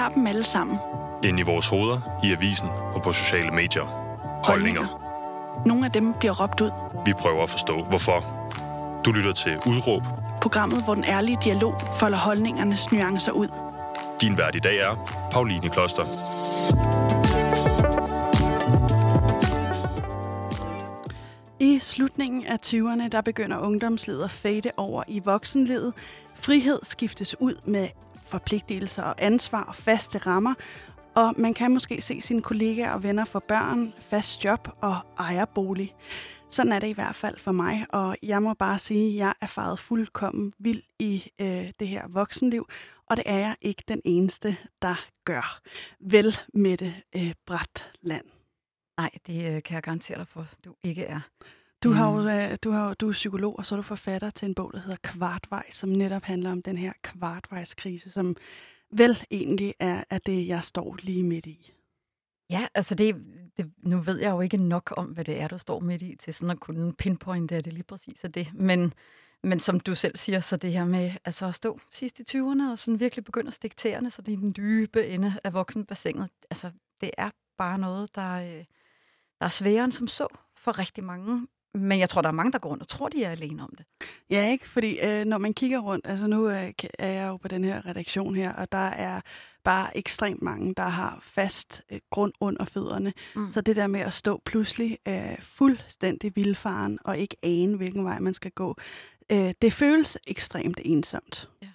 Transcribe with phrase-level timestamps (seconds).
[0.00, 0.78] har dem alle sammen.
[1.24, 3.84] Inde i vores hoveder, i avisen og på sociale medier.
[4.44, 4.86] Holdninger.
[5.66, 6.70] Nogle af dem bliver råbt ud.
[7.04, 8.24] Vi prøver at forstå, hvorfor.
[9.04, 10.02] Du lytter til Udråb.
[10.42, 13.48] Programmet, hvor den ærlige dialog folder holdningernes nuancer ud.
[14.20, 16.04] Din vært i dag er Pauline Kloster.
[21.58, 25.92] I slutningen af 20'erne, der begynder ungdomslivet at fade over i voksenlivet.
[26.34, 27.88] Frihed skiftes ud med
[28.30, 30.54] forpligtelser og ansvar og faste rammer,
[31.14, 35.94] og man kan måske se sine kollegaer og venner få børn, fast job og ejerbolig.
[36.50, 39.34] Sådan er det i hvert fald for mig, og jeg må bare sige, at jeg
[39.40, 42.68] er faret fuldkommen vild i øh, det her voksenliv,
[43.06, 45.60] og det er jeg ikke den eneste, der gør.
[46.00, 48.24] Vel, Mette øh, Bratland.
[48.96, 51.20] Nej, det øh, kan jeg garantere dig for, du ikke er.
[51.82, 54.46] Du, har jo, øh, du, har, du er psykolog, og så er du forfatter til
[54.46, 58.36] en bog, der hedder Kvartvej, som netop handler om den her kvartvejskrise, som
[58.90, 61.72] vel egentlig er, er det, jeg står lige midt i.
[62.50, 63.16] Ja, altså det,
[63.56, 66.16] det, nu ved jeg jo ikke nok om, hvad det er, du står midt i,
[66.16, 68.54] til sådan at kunne pinpointe, at det lige præcis er det.
[68.54, 68.94] Men,
[69.42, 72.70] men som du selv siger, så det her med altså at stå sidst i 20'erne
[72.70, 76.30] og sådan virkelig begynde at stikke tæerne, så det er den dybe ende af voksenbassinet.
[76.50, 78.64] Altså, det er bare noget, der, øh,
[79.38, 81.46] der er sværere end som så for rigtig mange.
[81.74, 83.74] Men jeg tror, der er mange, der går rundt og tror, de er alene om
[83.78, 83.86] det.
[84.30, 84.68] Ja, ikke?
[84.68, 87.86] Fordi øh, når man kigger rundt, altså nu øh, er jeg jo på den her
[87.86, 89.20] redaktion her, og der er
[89.64, 93.12] bare ekstremt mange, der har fast øh, grund under fødderne.
[93.36, 93.50] Mm.
[93.50, 98.18] Så det der med at stå pludselig øh, fuldstændig vildfaren og ikke ane, hvilken vej
[98.18, 98.76] man skal gå,
[99.32, 101.50] øh, det føles ekstremt ensomt.
[101.62, 101.68] Ja.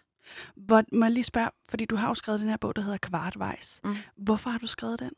[0.55, 2.97] Hvor, må jeg lige spørge, fordi du har jo skrevet den her bog, der hedder
[2.97, 3.79] Kvartvejs.
[3.83, 3.95] Mm.
[4.17, 5.11] Hvorfor har du skrevet den?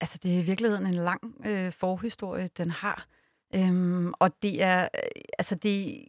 [0.00, 3.06] Altså, det er i virkeligheden en lang øh, forhistorie, den har.
[3.54, 6.04] Øhm, og det er, øh, altså det,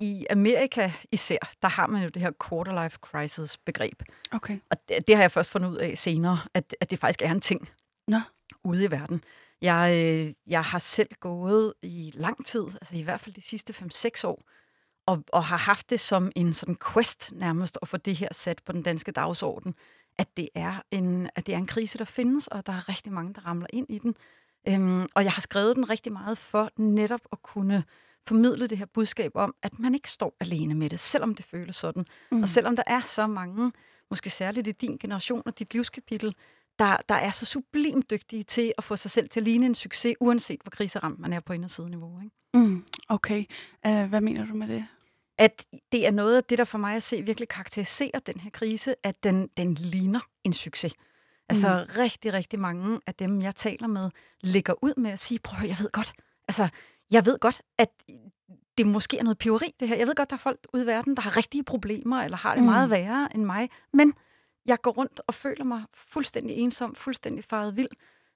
[0.00, 4.02] i Amerika især, der har man jo det her quarter life crisis begreb.
[4.32, 4.58] Okay.
[4.70, 7.30] Og det, det har jeg først fundet ud af senere, at, at det faktisk er
[7.30, 7.68] en ting
[8.08, 8.20] Nå.
[8.64, 9.24] ude i verden.
[9.62, 13.72] Jeg, øh, jeg har selv gået i lang tid, altså i hvert fald de sidste
[13.72, 14.42] 5-6 år,
[15.06, 18.62] og, og har haft det som en sådan quest nærmest at få det her sat
[18.66, 19.74] på den danske dagsorden,
[20.18, 23.12] at det er en, at det er en krise, der findes, og der er rigtig
[23.12, 24.14] mange, der ramler ind i den.
[24.68, 27.84] Øhm, og jeg har skrevet den rigtig meget for netop at kunne
[28.28, 31.76] formidle det her budskab om, at man ikke står alene med det, selvom det føles
[31.76, 32.06] sådan.
[32.30, 32.42] Mm.
[32.42, 33.72] Og selvom der er så mange,
[34.10, 36.34] måske særligt i din generation og dit livskapitel,
[36.78, 39.74] der, der er så sublimt dygtige til at få sig selv til at ligne en
[39.74, 42.20] succes, uanset hvor kriseramt man er på indersideniveau.
[42.20, 42.36] Ikke?
[42.54, 43.44] Mm, okay.
[43.86, 44.86] Uh, hvad mener du med det?
[45.38, 48.50] At det er noget af det, der for mig at se virkelig karakteriserer den her
[48.50, 50.94] krise, at den, den ligner en succes.
[51.50, 51.94] Altså mm.
[51.98, 55.76] rigtig, rigtig mange af dem, jeg taler med, ligger ud med at sige, prøv jeg
[55.80, 56.12] ved godt,
[56.48, 56.68] altså
[57.10, 57.90] jeg ved godt, at
[58.78, 59.96] det måske er noget piveri, det her.
[59.96, 62.54] Jeg ved godt, der er folk ude i verden, der har rigtige problemer, eller har
[62.54, 62.70] det mm.
[62.70, 64.14] meget værre end mig, men
[64.66, 67.88] jeg går rundt og føler mig fuldstændig ensom, fuldstændig faret vild.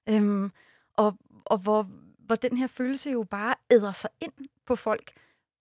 [0.08, 0.52] Øhm,
[0.94, 1.88] og, og hvor,
[2.18, 4.32] hvor den her følelse jo bare æder sig ind
[4.66, 5.12] på folk.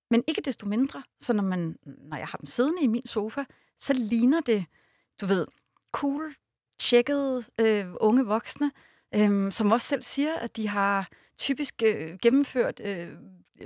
[0.09, 3.43] Men ikke desto mindre, så når, man, når jeg har dem siddende i min sofa,
[3.79, 4.65] så ligner det,
[5.21, 5.45] du ved,
[5.91, 6.35] cool,
[6.79, 8.71] tjekkede øh, unge voksne,
[9.15, 13.09] øh, som også selv siger, at de har typisk øh, gennemført øh,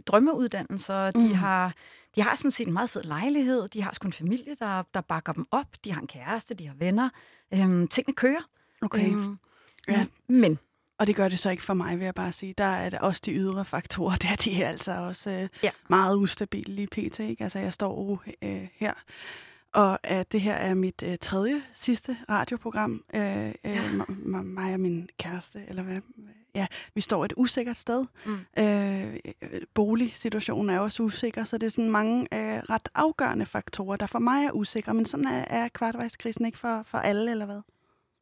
[0.06, 1.22] drømmeuddannelser, mm.
[1.22, 1.73] de har
[2.16, 5.01] de har sådan set en meget fed lejlighed, de har sgu en familie, der, der
[5.01, 7.09] bakker dem op, de har en kæreste, de har venner,
[7.53, 8.50] øh, tingene kører.
[8.81, 9.12] Okay.
[9.12, 9.25] Øh,
[9.88, 10.06] ja.
[10.28, 10.59] Men
[11.00, 12.53] og det gør det så ikke for mig, vil jeg bare sige.
[12.57, 15.72] Der er det også de ydre faktorer, der de er altså også øh, ja.
[15.90, 17.19] meget ustabile lige pt.
[17.19, 17.44] Ikke?
[17.44, 18.94] Altså jeg står øh, her
[19.73, 23.03] og at det her er mit øh, tredje sidste radioprogram.
[23.13, 23.53] Øh, ja.
[23.63, 26.01] øh, mig og min kæreste, eller hvad?
[26.55, 28.05] Ja, vi står et usikkert sted.
[28.25, 28.63] Mm.
[28.63, 29.19] Øh,
[29.73, 34.19] boligsituationen er også usikker, så det er sådan mange øh, ret afgørende faktorer, der for
[34.19, 34.94] mig er usikre.
[34.94, 37.61] Men sådan er, er kvartvejskrisen ikke for, for alle, eller hvad?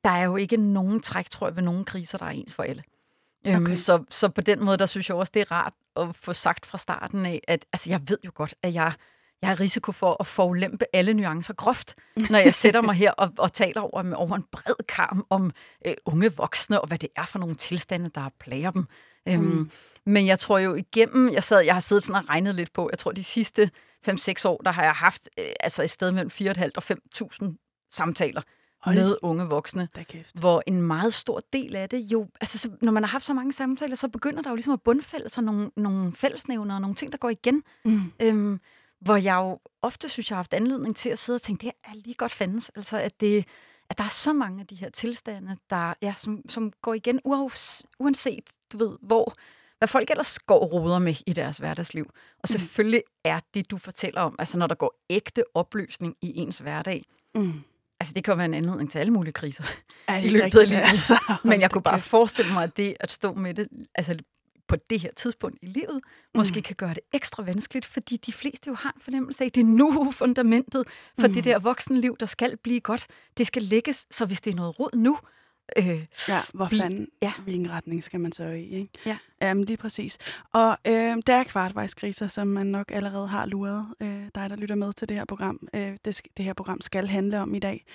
[0.04, 2.64] Der er jo ikke nogen træk, tror jeg, ved nogen kriser, der er ens for
[2.64, 2.84] alle.
[3.48, 3.72] Øhm, okay.
[3.72, 6.34] Øhm, så, så på den måde, der synes jeg også, det er rart at få
[6.34, 8.94] sagt fra starten af, at altså, jeg ved jo godt, at jeg
[9.42, 11.96] jeg har risiko for at forulempe alle nuancer groft,
[12.30, 15.52] når jeg sætter mig her og, og taler over, over en bred karm om
[15.86, 18.86] øh, unge voksne, og hvad det er for nogle tilstande, der plager dem.
[19.28, 19.52] Øhm, mm.
[19.52, 19.72] Øhm,
[20.06, 22.90] men jeg tror jo igennem, jeg, sad, jeg har siddet sådan og regnet lidt på,
[22.92, 23.72] jeg tror de sidste
[24.10, 28.42] 5-6 år, der har jeg haft øh, altså et sted mellem 4.500 og 5.000 samtaler
[28.82, 28.96] Hold.
[28.96, 29.88] med unge voksne,
[30.34, 33.34] hvor en meget stor del af det jo, altså så, når man har haft så
[33.34, 36.96] mange samtaler, så begynder der jo ligesom at bundfælde sig nogle, nogle fællesnævner og nogle
[36.96, 37.64] ting, der går igen.
[37.86, 38.02] Mm.
[38.20, 38.60] Øhm,
[39.00, 41.72] hvor jeg jo ofte synes, jeg har haft anledning til at sidde og tænke, det
[41.84, 42.72] er lige godt fandens.
[42.76, 43.48] Altså, at, det,
[43.90, 47.20] at der er så mange af de her tilstande, der, ja, som, som går igen,
[48.00, 49.34] uanset du ved, hvor,
[49.78, 52.06] hvad folk ellers går og roder med i deres hverdagsliv.
[52.14, 52.48] Og mm.
[52.48, 57.04] selvfølgelig er det, du fortæller om, altså når der går ægte opløsning i ens hverdag,
[57.36, 57.54] mm.
[58.00, 59.64] altså det kan jo være en anledning til alle mulige kriser
[60.08, 60.82] Er i løbet af livet.
[60.82, 61.20] Altså,
[61.50, 64.18] Men jeg kunne bare forestille mig, at det at stå med det, altså
[64.68, 66.02] på det her tidspunkt i livet,
[66.36, 66.64] måske Mm.
[66.64, 69.62] kan gøre det ekstra vanskeligt, fordi de fleste jo har en fornemmelse af, at det
[69.62, 70.84] er nu fundamentet
[71.20, 71.34] for Mm.
[71.34, 73.08] det der voksenliv, der skal blive godt.
[73.38, 75.18] Det skal lægges, så hvis det er noget rod nu,
[75.78, 77.34] øh, Ja, hvor fanden, ja.
[77.44, 78.90] hvilken retning skal man så i, ikke?
[79.06, 79.18] Ja.
[79.42, 80.18] Jamen, lige præcis.
[80.54, 84.76] Og øh, der er kvartvejskriser, som man nok allerede har luret, øh, dig der lytter
[84.76, 85.68] med til det her program.
[85.76, 87.86] Øh, det, det her program skal handle om i dag.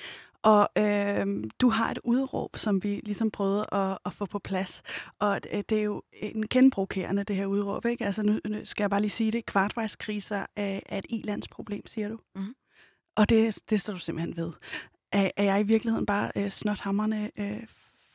[0.42, 1.26] Og øh,
[1.60, 4.82] du har et udråb, som vi ligesom prøvede at, at få på plads.
[5.18, 8.06] Og øh, det er jo en kendprovokerende, det her udråb, ikke?
[8.06, 9.46] Altså, nu, nu skal jeg bare lige sige det.
[9.46, 12.18] Kvartvejskriser er, er et i-landsproblem, siger du.
[12.34, 12.54] Mhm.
[13.16, 14.52] Og det, det står du simpelthen ved.
[15.12, 17.66] Er, er jeg i virkeligheden bare øh, snothammerne øh,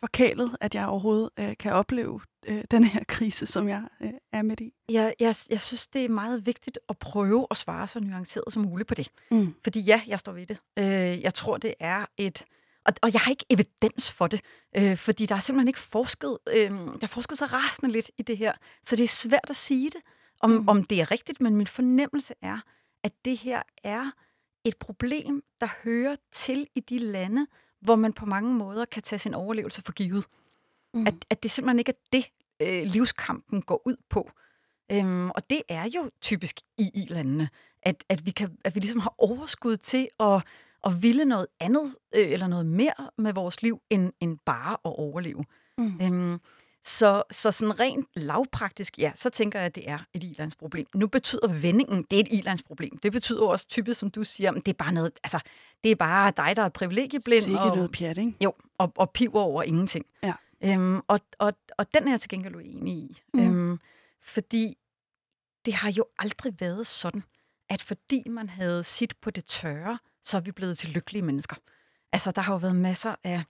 [0.06, 4.42] forkælet, at jeg overhovedet øh, kan opleve øh, den her krise, som jeg øh, er
[4.42, 4.74] midt i?
[4.90, 8.62] jeg, jeg, jeg synes, det er meget vigtigt at prøve at svare så nuanceret som
[8.62, 9.10] muligt på det.
[9.32, 9.56] Mm.
[9.64, 10.58] Fordi ja, jeg står ved det.
[10.80, 12.46] Øh, jeg tror, det er et...
[12.86, 14.42] Og, og jeg har ikke evidens for det,
[14.78, 16.38] øh, fordi der er simpelthen ikke forsket...
[16.50, 18.54] Øh, der er forsket så rasende lidt i det her,
[18.84, 20.02] så det er svært at sige det,
[20.40, 20.68] om, Mm.
[20.70, 22.58] om det er rigtigt, men min fornemmelse er,
[23.04, 24.12] at det her er
[24.64, 27.48] et problem, der hører til i de lande,
[27.82, 30.26] hvor man på mange måder kan tage sin overlevelse for givet.
[30.94, 31.08] Mm.
[31.08, 32.26] At, at det simpelthen ikke er det,
[32.60, 34.32] øh, livskampen går ud på.
[34.92, 37.50] Øhm, og det er jo typisk i i-landene,
[37.82, 40.44] at, at, vi kan, at vi ligesom har overskud til at,
[40.86, 44.96] at ville noget andet øh, eller noget mere med vores liv, end, end bare at
[44.98, 45.46] overleve.
[45.78, 46.00] Mm.
[46.02, 46.40] Øhm,
[46.86, 50.88] så, så sådan rent lavpraktisk, ja, så tænker jeg, at det er et ilandsproblem.
[50.96, 52.98] Nu betyder vendingen, det er et ilandsproblem.
[52.98, 55.40] Det betyder også typisk, som du siger, men det er bare noget, altså,
[55.84, 57.44] det er bare dig, der er privilegieblind.
[57.44, 58.34] Sikke og, noget pjat, ikke?
[58.42, 60.06] jo, og, og piver over ingenting.
[60.24, 60.34] Ja.
[60.64, 63.22] Øhm, og, og, og den er jeg til gengæld uenig i.
[63.34, 63.40] Mm.
[63.40, 63.80] Øhm,
[64.22, 64.78] fordi
[65.66, 67.24] det har jo aldrig været sådan,
[67.70, 71.56] at fordi man havde sit på det tørre, så er vi blevet til lykkelige mennesker.
[72.12, 73.44] Altså, der har jo været masser af,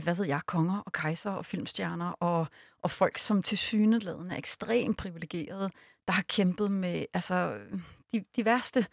[0.00, 2.46] hvad ved jeg, konger og kejser og filmstjerner og,
[2.82, 5.70] og folk, som til syneladende er ekstremt privilegerede,
[6.06, 7.58] der har kæmpet med altså,
[8.12, 8.86] de, de værste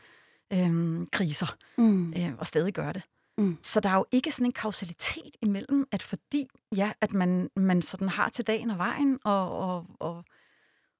[0.53, 2.13] øhm, kriser Mm.
[2.13, 3.03] øh, og stadig gør det.
[3.37, 3.57] Mm.
[3.61, 7.81] Så der er jo ikke sådan en kausalitet imellem, at fordi ja, at man, man
[7.81, 10.23] sådan har til dagen og vejen, og, og, og,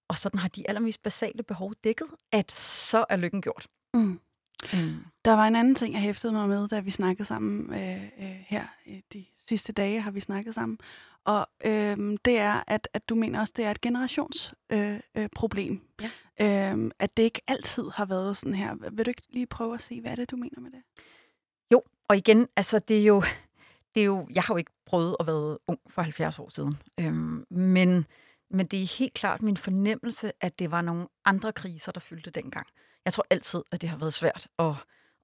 [0.07, 3.67] og sådan har de allermest basale behov dækket, at så er lykken gjort.
[3.93, 4.19] Mm.
[4.73, 4.95] Mm.
[5.25, 8.35] Der var en anden ting, jeg hæftede mig med, da vi snakkede sammen øh, øh,
[8.47, 10.79] her øh, de sidste dage, har vi snakket sammen.
[11.25, 14.93] Og øh, det er, at, at du mener også, det er et generationsproblem.
[15.15, 15.81] Øh, øh, problem.
[16.39, 16.73] Ja.
[16.73, 18.75] øh, at det ikke altid har været sådan her.
[18.91, 20.81] Vil du ikke lige prøve at se, hvad er det, du mener med det?
[21.71, 23.23] Jo, og igen, altså det er jo,
[23.95, 26.77] det er jo, jeg har jo ikke prøvet at være ung for 70 år siden,
[26.99, 28.05] øhm, men,
[28.49, 32.31] men det er helt klart min fornemmelse, at det var nogle andre kriser, der fyldte
[32.31, 32.67] dengang.
[33.05, 34.73] Jeg tror altid, at det har været svært at,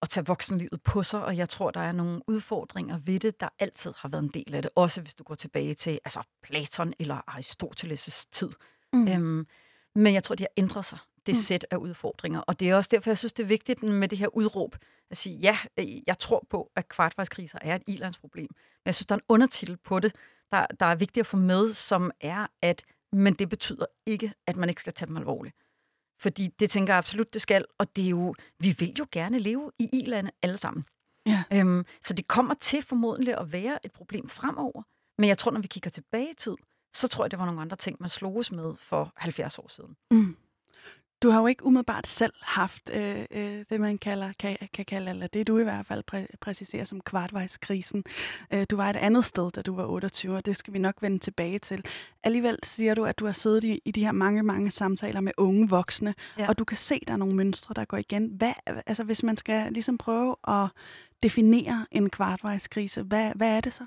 [0.02, 3.50] at tage voksenlivet på sig, og jeg tror, der er nogle udfordringer ved det, der
[3.60, 6.94] altid har været en del af det, også hvis du går tilbage til altså Platon
[7.00, 8.50] eller Aristoteles' tid.
[8.94, 9.08] Mm.
[9.08, 9.48] Øhm,
[9.96, 11.42] men jeg tror, det har ændret sig, det Mm.
[11.42, 12.40] sæt af udfordringer.
[12.40, 14.76] Og det er også derfor, jeg synes, det er vigtigt med det her udråb.
[15.12, 18.48] At sige, ja, øh, jeg tror på, at kvartvejskriser er et ilandsproblem.
[18.52, 20.16] Men jeg synes, der er en undertitel på det,
[20.52, 24.56] der, der er vigtigt at få med, som er, at men det betyder ikke, at
[24.58, 25.56] man ikke skal tage dem alvorligt.
[26.20, 27.66] Fordi det tænker jeg absolut, det skal.
[27.78, 30.86] Og det er jo, vi vil jo gerne leve i i-lande alle sammen.
[31.26, 31.44] Ja.
[31.54, 34.84] Øhm, så det kommer til formodentlig at være et problem fremover.
[35.18, 36.56] Men jeg tror, når vi kigger tilbage i tid,
[36.96, 39.96] så tror jeg, det var nogle andre ting, man sloges med for 70 år siden.
[40.12, 40.38] Mm.
[41.24, 45.10] Du har jo ikke umiddelbart selv haft øh, øh, det, man kalder, kan, kan kalde,
[45.10, 48.04] eller det du i hvert fald præ- præciserer som kvartvejskrisen.
[48.54, 51.02] Øh, du var et andet sted, da du var 28, og det skal vi nok
[51.02, 51.86] vende tilbage til.
[52.24, 55.32] Alligevel siger du, at du har siddet i, i de her mange, mange samtaler med
[55.38, 56.48] unge voksne, Ja.
[56.50, 58.28] og du kan se, der er nogle mønstre, der går igen.
[58.28, 60.68] Hvad, altså, hvis man skal ligesom prøve at
[61.24, 63.86] definere en kvartvejskrise, hvad, hvad er det så?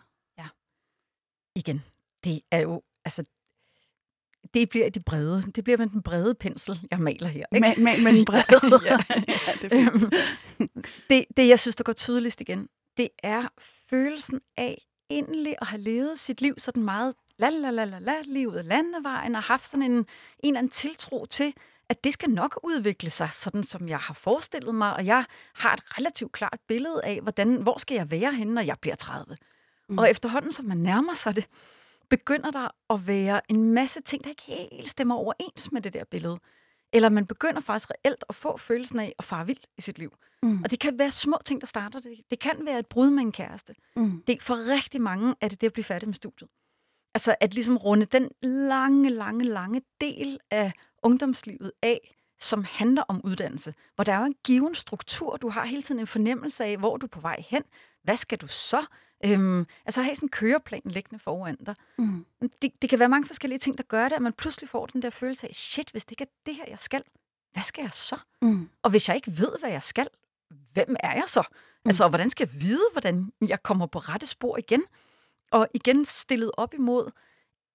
[1.57, 1.83] igen,
[2.25, 3.25] det er jo, altså,
[4.55, 5.45] det bliver det brede.
[5.55, 7.45] Det bliver med den brede pensel, jeg maler her.
[7.55, 7.69] Ikke?
[7.69, 8.81] Med, med, med den brede.
[8.91, 8.99] Ja.
[9.29, 9.73] ja, det.
[9.73, 10.11] Øhm,
[11.11, 13.49] det, det, jeg synes, der går tydeligst igen, det er
[13.91, 18.15] følelsen af endelig at have levet sit liv sådan meget la la la la la,
[18.25, 20.07] livet landevejen, og haft sådan en, en
[20.43, 21.55] eller anden tiltro til,
[21.89, 25.75] at det skal nok udvikle sig, sådan som jeg har forestillet mig, og jeg har
[25.75, 29.25] et relativt klart billede af, hvordan, hvor skal jeg være henne, når jeg bliver 30.
[29.31, 29.37] Mm.
[29.89, 29.99] Mm.
[29.99, 31.47] Og efterhånden, som man nærmer sig det,
[32.11, 36.05] begynder der at være en masse ting, der ikke helt stemmer overens med det der
[36.05, 36.39] billede.
[36.93, 40.13] Eller man begynder faktisk reelt at få følelsen af at fare vild i sit liv.
[40.43, 40.63] Mm.
[40.65, 42.21] Og det kan være små ting, der starter det.
[42.31, 43.75] Det kan være et brud med en kæreste.
[43.97, 44.23] Mm.
[44.27, 46.51] Det, for rigtig mange er det det at blive færdig med studiet.
[47.15, 50.73] Altså at ligesom runde den lange, lange, lange del af
[51.03, 55.65] ungdomslivet af som handler om uddannelse, hvor der er jo en given struktur, du har
[55.65, 57.63] hele tiden en fornemmelse af, hvor du er på vej hen,
[58.03, 58.87] hvad skal du så?
[59.25, 61.75] Øhm, altså have sådan en køreplan liggende foran dig.
[61.99, 62.27] Mm.
[62.63, 65.03] Det, det kan være mange forskellige ting, der gør det, at man pludselig får den
[65.03, 67.03] der følelse af, shit, hvis det ikke er det her, jeg skal,
[67.53, 68.17] hvad skal jeg så?
[68.43, 68.69] Mm.
[68.83, 70.09] Og hvis jeg ikke ved, hvad jeg skal,
[70.73, 71.43] hvem er jeg så?
[71.85, 71.89] Mm.
[71.89, 74.85] Altså, hvordan skal jeg vide, hvordan jeg kommer på rette spor igen?
[75.51, 77.11] Og igen stillet op imod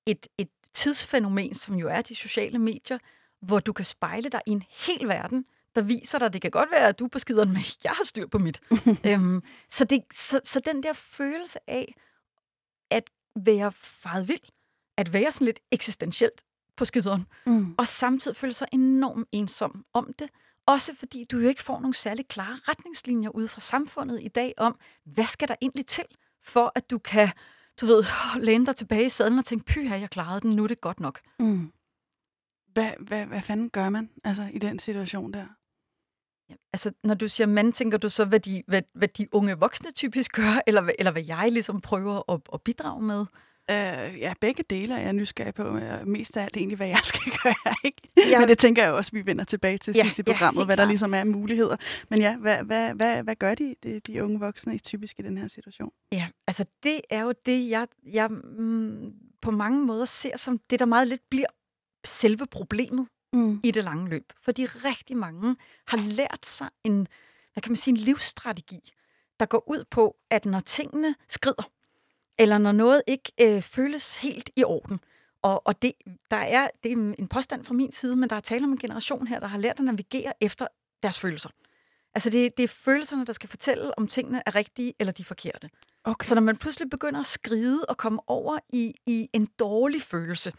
[0.05, 2.97] et, et tidsfænomen, som jo er de sociale medier,
[3.41, 6.71] hvor du kan spejle dig i en hel verden, der viser dig, det kan godt
[6.71, 8.61] være, at du er på skideren, men jeg har styr på mit.
[9.07, 11.95] øhm, så, det, så, så den der følelse af
[12.91, 14.41] at være faret vild,
[14.97, 16.43] at være sådan lidt eksistentielt
[16.77, 17.75] på skideren, mm.
[17.77, 20.29] og samtidig føle sig enormt ensom om det,
[20.65, 24.53] også fordi du jo ikke får nogle særlig klare retningslinjer ud fra samfundet i dag
[24.57, 26.05] om, hvad skal der egentlig til,
[26.41, 27.29] for at du kan,
[27.81, 28.05] du ved,
[28.45, 30.99] læne dig tilbage i sadlen og tænke, pyha, jeg klarede den, nu er det godt
[30.99, 31.19] nok.
[31.39, 31.71] Mm.
[32.67, 35.45] Hvad, hvad, hvad fanden gør man altså, i den situation der?
[36.73, 39.91] Altså, når du siger mand, tænker du så, hvad de, hvad, hvad de unge voksne
[39.91, 43.25] typisk gør, eller, eller hvad jeg ligesom prøver at, at bidrage med?
[43.71, 45.79] Uh, ja, begge dele er jeg nysgerrig på.
[46.05, 47.75] Mest af alt egentlig, hvad jeg skal gøre.
[47.83, 48.01] Ikke?
[48.29, 48.39] Ja.
[48.39, 50.77] Men det tænker jeg også, vi vender tilbage til ja, sidst i programmet, ja, hvad
[50.77, 51.75] der ligesom er muligheder.
[52.09, 55.37] Men ja, hvad, hvad, hvad, hvad gør de, de, de unge voksne typisk i den
[55.37, 55.91] her situation?
[56.11, 60.79] Ja, altså det er jo det, jeg, jeg mm, på mange måder ser som det,
[60.79, 61.47] der meget lidt bliver
[62.05, 63.59] selve problemet mm.
[63.63, 64.33] i det lange løb.
[64.41, 65.55] Fordi rigtig mange
[65.87, 67.07] har lært sig en,
[67.53, 68.93] hvad kan man sige, en livsstrategi,
[69.39, 71.71] der går ud på, at når tingene skrider,
[72.39, 74.99] eller når noget ikke øh, føles helt i orden,
[75.41, 75.93] og, og det,
[76.31, 78.77] der er, det er en påstand fra min side, men der er tale om en
[78.77, 80.67] generation her, der har lært at navigere efter
[81.03, 81.49] deres følelser.
[82.15, 85.69] Altså det, det er følelserne, der skal fortælle, om tingene er rigtige eller de forkerte.
[86.03, 86.25] Okay.
[86.25, 90.53] Så når man pludselig begynder at skride og komme over i, i en dårlig følelse,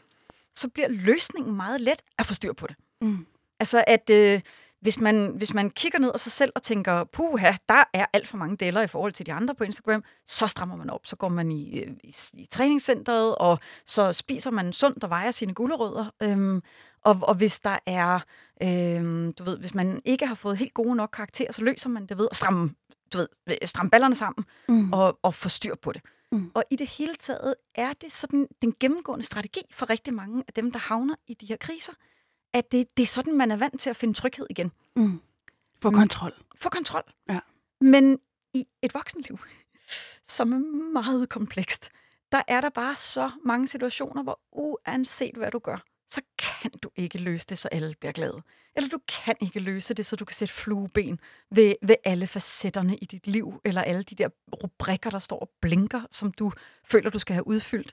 [0.55, 2.77] så bliver løsningen meget let at få styr på det.
[3.01, 3.27] Mm.
[3.61, 4.41] Altså at øh,
[4.85, 8.29] hvis, man, hvis man kigger ned af sig selv og tænker, puha, der er alt
[8.29, 11.01] for mange deler i forhold til de andre på Instagram, så strammer man op.
[11.05, 15.31] Så går man i, øh, i, i træningscenteret, og så spiser man sundt og vejer
[15.31, 16.11] sine gulerødder.
[16.23, 16.63] Øhm,
[17.05, 18.21] og, og hvis der er,
[18.63, 22.07] øhm, du ved, hvis man ikke har fået helt gode nok karakterer, så løser man
[22.07, 22.75] det ved at stramme,
[23.13, 23.29] du ved,
[23.67, 24.93] stramme ballerne sammen mm.
[24.93, 26.03] og, og få styr på det.
[26.35, 26.51] Mm.
[26.55, 30.55] Og i det hele taget er det sådan den gennemgående strategi for rigtig mange af
[30.55, 31.93] dem, der havner i de her kriser,
[32.53, 34.73] at det, det er sådan, man er vant til at finde tryghed igen.
[34.97, 35.21] Mm.
[35.83, 35.97] For mm.
[35.97, 36.33] kontrol.
[36.57, 37.03] For kontrol.
[37.29, 37.41] Ja.
[37.81, 38.19] Men
[38.55, 39.39] i et voksenliv,
[40.25, 40.59] som er
[40.93, 41.91] meget komplekst,
[42.33, 46.91] der er der bare så mange situationer, hvor uanset hvad du gør, så kan du
[46.97, 48.43] ikke løse det, så alle bliver glade.
[48.77, 52.97] Eller du kan ikke løse det, så du kan sætte flueben ved, ved alle facetterne
[52.97, 54.29] i dit liv, eller alle de der
[54.63, 56.53] rubrikker, der står og blinker, som du
[56.85, 57.93] føler, du skal have udfyldt.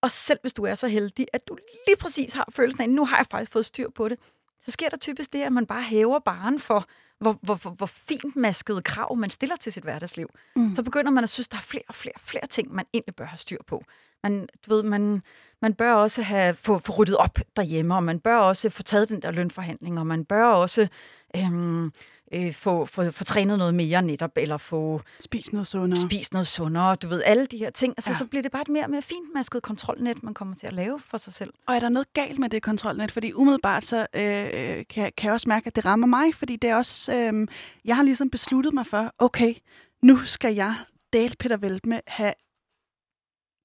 [0.00, 3.04] Og selv hvis du er så heldig, at du lige præcis har følelsen af, nu
[3.04, 4.18] har jeg faktisk fået styr på det,
[4.64, 7.86] så sker der typisk det, at man bare hæver baren for, hvor, hvor, hvor, hvor
[7.86, 10.30] fint maskede krav man stiller til sit hverdagsliv.
[10.56, 10.74] Mm.
[10.74, 13.24] Så begynder man at synes, der er flere og flere, flere ting, man egentlig bør
[13.24, 13.84] have styr på.
[14.24, 15.22] Man, du ved, man,
[15.62, 19.08] man bør også have få, få ryddet op derhjemme, og man bør også få taget
[19.08, 20.88] den der lønforhandling, og man bør også
[21.36, 21.92] øhm,
[22.32, 25.00] øh, få, få, få trænet noget mere netop, eller få...
[25.20, 26.00] Spist noget sundere.
[26.00, 27.94] Spist noget sundere, du ved, alle de her ting.
[27.96, 28.14] Altså, ja.
[28.14, 31.00] så bliver det bare et mere og mere fintmasket kontrolnet, man kommer til at lave
[31.00, 31.52] for sig selv.
[31.66, 33.12] Og er der noget galt med det kontrolnet?
[33.12, 36.70] Fordi umiddelbart så øh, kan, kan jeg også mærke, at det rammer mig, fordi det
[36.70, 37.14] er også...
[37.14, 37.48] Øh,
[37.84, 39.54] jeg har ligesom besluttet mig for, okay,
[40.02, 40.74] nu skal jeg,
[41.12, 42.32] Dale Peter Veltme, have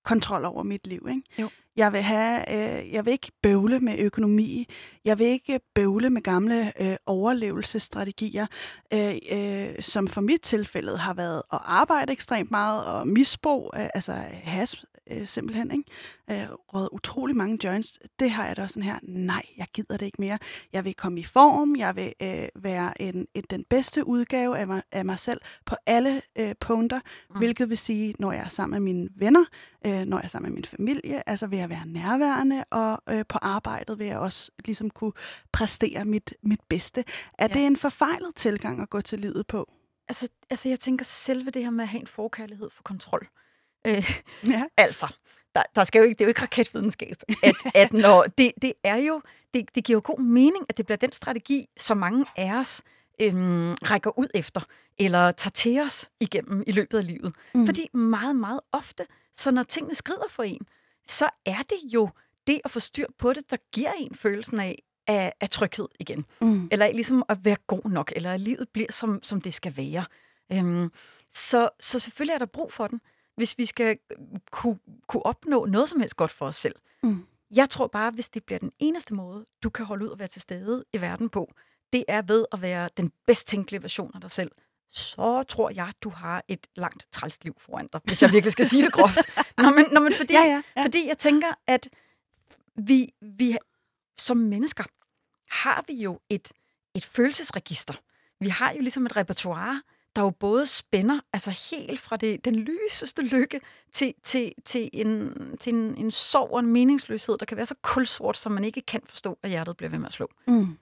[0.03, 1.07] kontrol over mit liv.
[1.09, 1.21] Ikke?
[1.39, 1.49] Jo.
[1.75, 4.67] Jeg vil, have, øh, jeg vil ikke bøvle med økonomi.
[5.05, 8.47] Jeg vil ikke bøvle med gamle øh, overlevelsesstrategier,
[8.93, 13.89] øh, øh, som for mit tilfælde har været at arbejde ekstremt meget og misbrug, øh,
[13.93, 15.71] altså has øh, simpelthen.
[15.71, 16.43] Ikke?
[16.43, 17.99] Øh, røget utrolig mange joints.
[18.19, 20.39] Det har jeg da sådan her, nej, jeg gider det ikke mere.
[20.73, 24.67] Jeg vil komme i form, jeg vil øh, være en, en, den bedste udgave af
[24.67, 27.37] mig, af mig selv på alle øh, punkter, mm.
[27.37, 29.45] hvilket vil sige, når jeg er sammen med mine venner,
[29.85, 33.25] øh, når jeg er sammen med min familie, altså vil jeg være nærværende, og øh,
[33.29, 35.13] på arbejdet vil jeg også ligesom kunne
[35.51, 37.03] præstere mit, mit bedste.
[37.37, 37.53] Er ja.
[37.53, 39.71] det en forfejlet tilgang at gå til livet på?
[40.07, 43.27] Altså, altså, jeg tænker selve det her med at have en forkærlighed for kontrol.
[43.87, 44.63] Øh, ja.
[44.77, 45.07] Altså,
[45.55, 47.23] der, der skal jo ikke, det er jo ikke raketvidenskab.
[47.43, 49.21] At, at når, det, det er jo,
[49.53, 52.81] det, det giver jo god mening, at det bliver den strategi, som mange af os
[53.21, 54.61] øhm, rækker ud efter,
[54.99, 57.35] eller tager til os igennem i løbet af livet.
[57.53, 57.65] Mm.
[57.65, 60.67] Fordi meget, meget ofte, så når tingene skrider for en,
[61.07, 62.09] så er det jo
[62.47, 66.25] det at få styr på det, der giver en følelsen af, af, af tryghed igen.
[66.41, 66.67] Mm.
[66.71, 70.05] Eller ligesom at være god nok, eller at livet bliver, som, som det skal være.
[70.51, 70.91] Øhm,
[71.33, 73.01] så, så selvfølgelig er der brug for den
[73.35, 73.97] hvis vi skal
[74.51, 77.25] kunne, kunne opnå noget som helst godt for os selv, mm.
[77.55, 80.27] Jeg tror bare, hvis det bliver den eneste måde, du kan holde ud og være
[80.27, 81.53] til stede i verden på,
[81.93, 84.51] det er ved at være den bedst tænkelige version af dig selv,
[84.89, 88.69] så tror jeg, du har et langt træls liv foran dig, hvis jeg virkelig skal
[88.69, 89.17] sige det groft.
[89.57, 90.83] Nå, men, nå, men fordi, Ja, ja, ja.
[90.83, 91.89] fordi jeg tænker, at
[92.75, 93.57] vi, vi
[94.17, 94.83] som mennesker
[95.49, 96.51] har vi jo et,
[96.93, 97.93] et følelsesregister.
[98.39, 99.81] Vi har jo ligesom et repertoire,
[100.15, 103.61] der jo både spænder altså helt fra det, den lyseste lykke
[103.93, 107.75] til, til, til, en, til en, en sorg og en meningsløshed, der kan være så
[107.81, 110.29] kulsort, som man ikke kan forstå, at hjertet bliver ved med at slå.
[110.47, 110.77] Mm.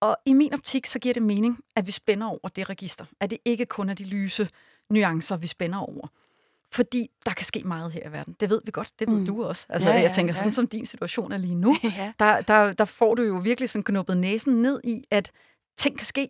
[0.00, 3.04] Og i min optik, så giver det mening, at vi spænder over det register.
[3.20, 4.48] At det ikke kun er de lyse
[4.90, 6.08] nuancer, vi spænder over.
[6.72, 8.36] Fordi der kan ske meget her i verden.
[8.40, 8.92] Det ved vi godt.
[8.98, 9.26] Det ved Mm.
[9.26, 9.66] du også.
[9.68, 10.38] Altså, ja, ja, jeg tænker, ja.
[10.38, 12.12] sådan som din situation er lige nu, ja.
[12.18, 15.30] der, der, der får du jo virkelig sådan knuppet næsen ned i, at
[15.78, 16.28] ting kan ske.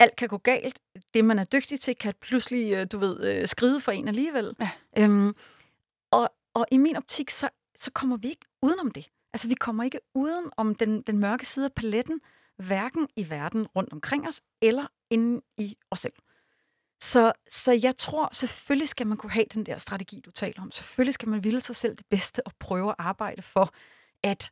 [0.00, 0.80] Alt kan gå galt.
[1.14, 4.56] Det, man er dygtig til, kan pludselig, øh, du ved, øh, skride for en alligevel.
[4.60, 4.70] Ja.
[4.98, 5.34] Øhm,
[6.10, 9.06] og, og i min optik, så, så kommer vi ikke udenom det.
[9.32, 12.20] Altså, vi kommer ikke uden om den, den mørke side af paletten,
[12.56, 16.12] hverken i verden rundt omkring os, eller inde i os selv.
[17.02, 20.70] Så, så jeg tror, selvfølgelig skal man kunne have den der strategi, du taler om.
[20.70, 23.74] Selvfølgelig skal man ville sig selv det bedste og prøve at arbejde for
[24.22, 24.50] at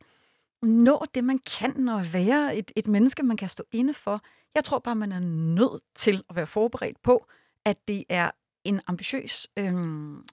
[0.61, 4.21] nå det, man kan, og være et, et menneske, man kan stå inde for.
[4.55, 5.19] Jeg tror bare, man er
[5.59, 7.25] nødt til at være forberedt på,
[7.65, 8.31] at det er
[8.63, 10.25] en ambitiøs, øhm,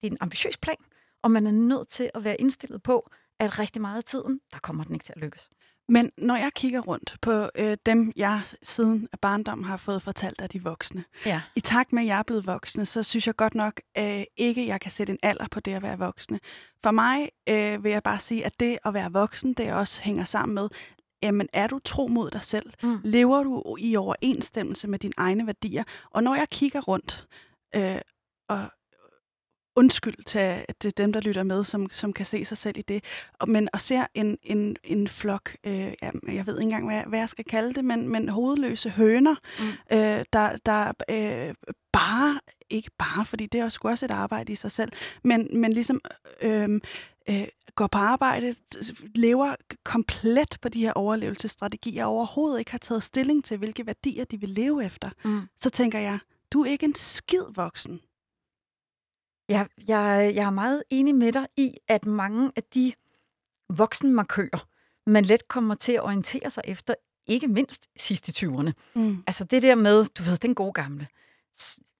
[0.00, 0.76] det er en ambitiøs plan,
[1.22, 4.58] og man er nødt til at være indstillet på, at rigtig meget af tiden, der
[4.58, 5.48] kommer den ikke til at lykkes.
[5.88, 10.40] Men når jeg kigger rundt på øh, dem, jeg siden af barndommen har fået fortalt
[10.40, 11.42] af de voksne, Ja.
[11.56, 14.66] i takt med, at jeg er blevet voksne, så synes jeg godt nok øh, ikke,
[14.66, 16.40] jeg kan sætte en alder på det at være voksne.
[16.82, 20.24] For mig øh, vil jeg bare sige, at det at være voksen, det også hænger
[20.24, 20.68] sammen med,
[21.22, 22.72] jamen er du tro mod dig selv?
[22.82, 22.98] Mm.
[23.04, 25.84] Lever du i overensstemmelse med dine egne værdier?
[26.10, 27.26] Og når jeg kigger rundt,
[27.76, 27.98] øh,
[28.48, 28.68] og
[29.76, 33.04] undskyld til, til dem, der lytter med, som, som kan se sig selv i det,
[33.38, 37.02] og, men og ser en, en, en flok, øh, ja, jeg ved ikke engang, hvad,
[37.06, 39.66] hvad jeg skal kalde det, men, men hovedløse høner, Mm.
[39.92, 41.54] øh, der, der øh,
[41.92, 44.92] bare, ikke bare, fordi det er sgu også et arbejde i sig selv,
[45.24, 46.00] men, men ligesom
[46.42, 46.80] øh,
[47.28, 48.54] øh, går på arbejde,
[49.14, 49.54] lever
[49.84, 54.40] komplet på de her overlevelsesstrategier, og overhovedet ikke har taget stilling til, hvilke værdier de
[54.40, 55.40] vil leve efter, Mm.
[55.56, 56.18] så tænker jeg,
[56.52, 58.00] du er ikke en skid voksen.
[59.48, 62.92] Jeg, jeg, jeg er meget enig med dig i, at mange af de
[63.68, 64.66] voksenmarkører,
[65.06, 66.94] man let kommer til at orientere sig efter,
[67.26, 68.72] ikke mindst sidst i 20'erne.
[68.94, 69.22] Mm.
[69.26, 71.06] Altså det der med, du ved, den gode gamle.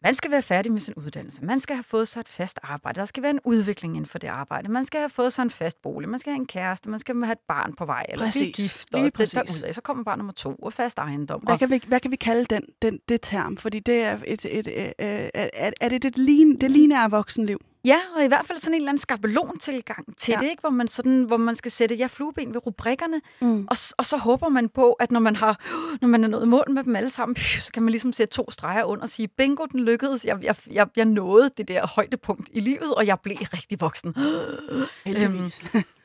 [0.03, 1.45] Man skal være færdig med sin uddannelse.
[1.45, 3.01] Man skal have fået sig et fast arbejde.
[3.01, 4.69] Der skal være en udvikling inden for det arbejde.
[4.69, 6.09] Man skal have fået sig en fast bolig.
[6.09, 6.91] Man skal have en kæreste.
[6.91, 8.07] Man skal have et barn på vej.
[8.09, 8.57] Eller blive Præcis.
[8.57, 8.89] gift.
[8.93, 9.73] Lige Og det derudad.
[9.73, 11.41] Så kommer barn nummer to og fast ejendom.
[11.41, 13.57] Hvad Og, kan vi, hvad kan vi kalde den, den, det term?
[13.57, 17.11] Fordi det er et, et, et, øh, er, er det det, lin, det ligner af
[17.11, 17.59] voksenliv?
[17.85, 20.39] Ja, og i hvert fald sådan en eller anden skabelon-tilgang til Ja.
[20.39, 20.61] det, ikke?
[20.61, 23.67] Hvor, man sådan, hvor man skal sætte ja, flueben ved rubrikkerne, Mm.
[23.71, 25.61] og, og så håber man på, at når man har
[26.01, 28.51] når man er nået mål med dem alle sammen, så kan man ligesom sætte to
[28.51, 32.49] streger under og sige, bingo, den lykkedes, jeg, jeg, jeg, jeg nåede det der højdepunkt
[32.53, 34.15] i livet, og jeg blev rigtig voksen.
[35.07, 35.61] Heldigvis.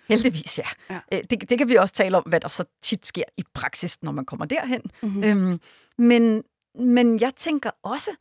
[0.09, 0.63] Heldigvis, ja.
[0.89, 0.99] Ja.
[1.11, 1.21] ja.
[1.29, 4.11] Det, det kan vi også tale om, hvad der så tit sker i praksis, når
[4.11, 4.81] man kommer derhen.
[5.01, 5.23] mm-hmm.
[5.23, 5.59] Øhm,
[5.97, 6.43] men,
[6.79, 8.11] men jeg tænker også,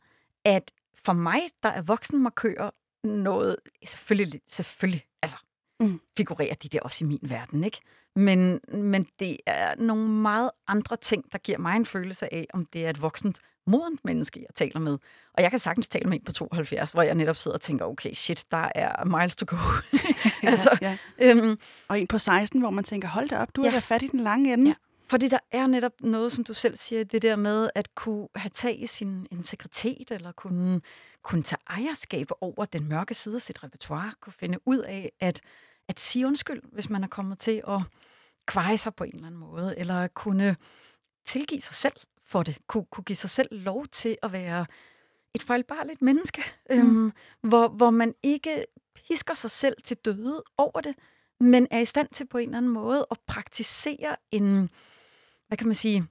[0.45, 0.71] at
[1.05, 2.69] for mig, der er voksenmarkører
[3.07, 5.37] noget, selvfølgelig, selvfølgelig altså,
[5.79, 5.99] Mm.
[6.17, 7.79] figurerer de der også i min verden, ikke?
[8.15, 12.65] Men, men det er nogle meget andre ting, der giver mig en følelse af, om
[12.65, 14.97] det er et voksent, modent menneske, jeg taler med.
[15.33, 17.85] Og jeg kan sagtens tale med en på 72, hvor jeg netop sidder og tænker,
[17.85, 19.55] okay, shit, der er miles to go.
[20.51, 20.97] altså, ja.
[21.21, 23.69] øhm, Og en på 16, hvor man tænker, hold da op, du ja.
[23.69, 23.75] Ja.
[23.75, 24.69] er da fat i den lange ende.
[24.69, 24.75] Ja.
[25.07, 28.49] Fordi der er netop noget, som du selv siger, det der med at kunne have
[28.49, 30.81] tag i sin integritet, eller kunne,
[31.21, 35.41] kunne tage ejerskab over den mørke side af sit repertoire, kunne finde ud af at,
[35.87, 37.81] at sige undskyld, hvis man er kommet til at
[38.45, 40.55] kveje sig på en eller anden måde, eller kunne
[41.25, 44.65] tilgive sig selv for det, kunne, kunne give sig selv lov til at være
[45.33, 46.77] et fejlbarligt menneske, mm.
[46.77, 48.65] øhm, hvor, hvor man ikke
[48.95, 50.95] pisker sig selv til døde over det,
[51.39, 54.69] men er i stand til på en eller anden måde at praktisere en,
[55.47, 56.07] hvad kan man sige,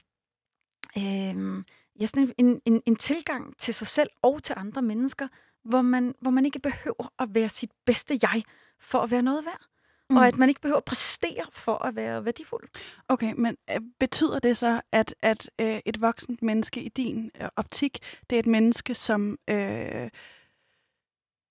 [0.98, 1.64] øhm,
[2.00, 5.28] ja, sådan en, en, en tilgang til sig selv og til andre mennesker,
[5.64, 8.42] hvor man, hvor man ikke behøver at være sit bedste jeg
[8.80, 9.66] for at være noget værd.
[10.10, 10.16] Mm.
[10.16, 12.68] Og at man ikke behøver at præstere for at være værdifuld.
[13.08, 17.48] Okay, men øh, betyder det så, at, at øh, et voksent menneske i din øh,
[17.56, 17.98] optik,
[18.30, 20.10] det er et menneske, som, øh,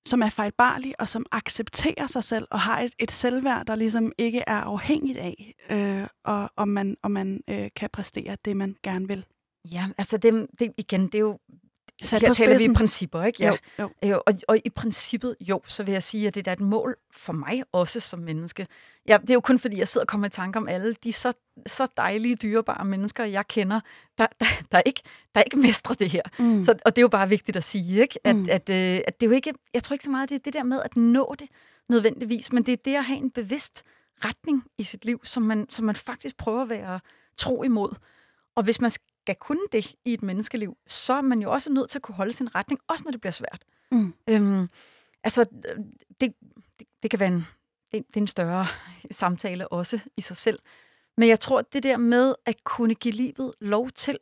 [0.06, 4.12] som er fejlbarlig og som accepterer sig selv og har et, et selvværd, der ligesom
[4.18, 8.76] ikke er afhængigt af, øh, og, om man, om man øh, kan præstere det, man
[8.84, 9.26] gerne vil?
[9.72, 11.40] Ja, altså det, det, igen, det er jo
[12.04, 13.44] Sat her taler vi i principper, ikke?
[13.44, 13.50] Ja.
[13.50, 14.10] Jo, jo.
[14.10, 16.96] Øh, og, og i princippet, jo, så vil jeg sige, at det er et mål
[17.12, 18.68] for mig også som menneske.
[19.08, 21.14] Ja, det er jo kun fordi, jeg sidder og kommer i tanke om alle de
[21.14, 21.34] så,
[21.68, 23.80] så dejlige, dyrebare mennesker, jeg kender,
[24.18, 25.02] der, der, der, ikke,
[25.36, 26.22] der ikke mestrer det her.
[26.40, 26.66] Mm.
[26.66, 28.20] Så, og det er jo bare vigtigt at sige, ikke?
[28.24, 28.44] At, mm.
[28.50, 30.40] at, at, øh, at det er jo ikke, jeg tror ikke så meget, det er
[30.40, 31.48] det der med at nå det
[31.90, 33.84] nødvendigvis, men det er det at have en bevidst
[34.26, 37.00] retning i sit liv, som man, som man faktisk prøver at være
[37.38, 37.96] tro imod.
[38.56, 41.90] Og hvis man skal kunne det i et menneskeliv, så er man jo også nødt
[41.90, 43.62] til at kunne holde sin retning, også når det bliver svært.
[43.92, 44.14] Mm.
[44.28, 44.70] Øhm,
[45.24, 45.46] altså,
[46.22, 46.34] det,
[46.80, 47.48] det, det kan være en,
[47.92, 48.68] det, det er en større
[49.12, 50.60] samtale også i sig selv.
[51.18, 54.18] Men jeg tror, at det der med at kunne give livet lov til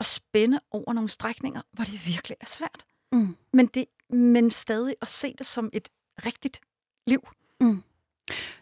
[0.00, 2.84] at spænde over nogle strækninger, hvor det virkelig er svært.
[3.12, 3.36] Mm.
[3.52, 5.88] Men, det, men stadig at se det som et
[6.26, 6.60] rigtigt
[7.06, 7.28] liv.
[7.60, 7.82] Mm.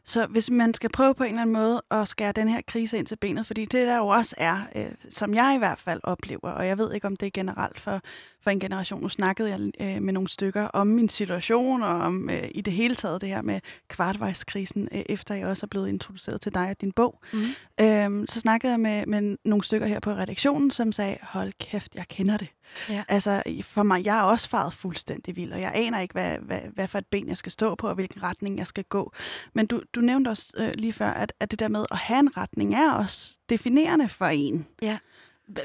[0.04, 2.98] Så hvis man skal prøve på en eller anden måde at skære den her krise
[2.98, 6.00] ind til benet, fordi det der jo også er, øh, som jeg i hvert fald
[6.02, 8.00] oplever, og jeg ved ikke, om det er generelt for,
[8.42, 9.02] for en generation.
[9.02, 12.72] Nu snakkede jeg øh, med nogle stykker om min situation, og om øh, i det
[12.72, 16.70] hele taget det her med kvartvejskrisen, øh, efter jeg også er blevet introduceret til dig
[16.70, 17.20] og din bog.
[17.32, 17.44] Mm.
[17.80, 21.94] Øhm, så snakkede jeg med, med nogle stykker her på redaktionen, som sagde, hold kæft,
[21.94, 22.48] jeg kender det.
[22.88, 23.04] Ja.
[23.08, 26.60] Altså for mig, jeg er også faret fuldstændig vild, og jeg aner ikke, hvad, hvad,
[26.60, 29.12] hvad for et ben jeg skal stå på, og hvilken retning jeg skal gå.
[29.52, 32.20] Men du, du nævnte også øh, lige før, at, at det der med at have
[32.20, 34.68] en retning er også definerende for en.
[34.82, 34.98] Ja.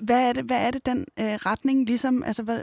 [0.01, 2.61] Hvad er det, hvad er det den øh, retning ligesom, altså hvad,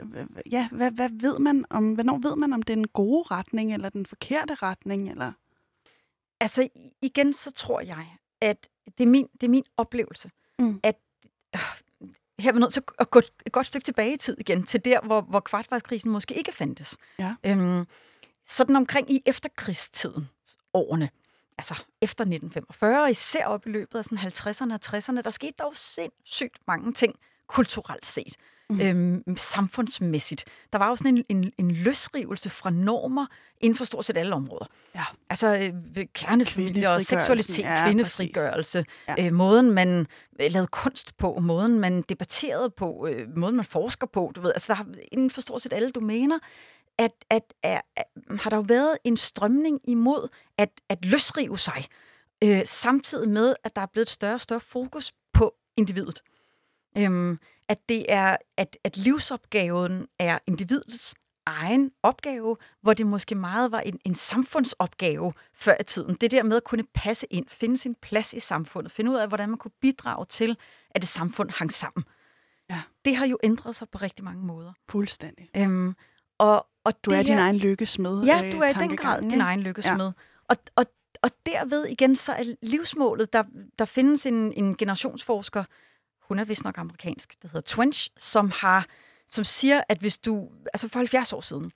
[0.51, 3.73] ja, hvad, hvad ved man om, hvornår ved man, om det er en gode retning,
[3.73, 5.31] eller den forkerte retning, eller?
[6.39, 6.67] Altså
[7.01, 8.05] igen, så tror jeg,
[8.41, 10.79] at det er min, det er min oplevelse, mm.
[10.83, 10.99] at
[11.55, 11.61] øh,
[12.41, 14.85] her er vi nødt til at gå et godt stykke tilbage i tid igen, til
[14.85, 16.97] der, hvor, hvor kvartvejskrisen måske ikke fandtes.
[17.19, 17.35] Ja.
[17.45, 17.85] Øhm,
[18.45, 20.29] sådan omkring i efterkrigstiden,
[20.73, 21.09] årene,
[21.57, 25.77] altså efter 1945, især op i løbet af sådan 50'erne og 60'erne, der skete dog
[25.77, 27.15] sindssygt mange ting
[27.47, 28.35] kulturelt set.
[28.71, 28.81] Mm.
[29.27, 30.45] Øhm, samfundsmæssigt.
[30.73, 33.25] Der var jo sådan en, en, en løsrivelse fra normer
[33.59, 34.65] inden for stort set alle områder.
[34.95, 35.03] Ja.
[35.29, 39.25] Altså øh, kernefamilie og seksualitet, ja, kvindefrigørelse, ja.
[39.25, 40.07] øh, måden man
[40.39, 44.31] øh, lavede kunst på, måden man debatterede på, øh, måden man forsker på.
[44.35, 46.39] Du ved, altså der har, inden for stort set alle domæner
[46.97, 48.05] at, at, at, at
[48.39, 51.85] har der jo været en strømning imod at, at løsrive sig,
[52.43, 56.21] øh, samtidig med, at der er blevet et større og større fokus på individet.
[56.97, 57.39] Øhm,
[57.71, 63.79] at det er, at, at livsopgaven er individets egen opgave, hvor det måske meget var
[63.79, 66.15] en, en samfundsopgave før i tiden.
[66.15, 69.27] Det der med at kunne passe ind, finde sin plads i samfundet, finde ud af,
[69.27, 70.57] hvordan man kunne bidrage til,
[70.89, 72.05] at det samfund hang sammen.
[72.69, 72.81] Ja.
[73.05, 74.73] Det har jo ændret sig på rigtig mange måder.
[74.89, 75.49] Fuldstændig.
[75.57, 75.95] Øhm,
[76.37, 78.23] og, og du er din egen lykkesmed.
[78.23, 80.05] Ja, øh, du er i den grad din egen lykkesmed.
[80.05, 80.11] Ja.
[80.49, 80.85] Og, og,
[81.23, 83.43] og derved igen, så er livsmålet, der,
[83.79, 85.63] der findes en, en generationsforsker,
[86.31, 88.87] hun er vist nok amerikansk, der hedder Twenge, som har
[89.27, 91.71] som siger, at hvis du, altså for 70 år siden,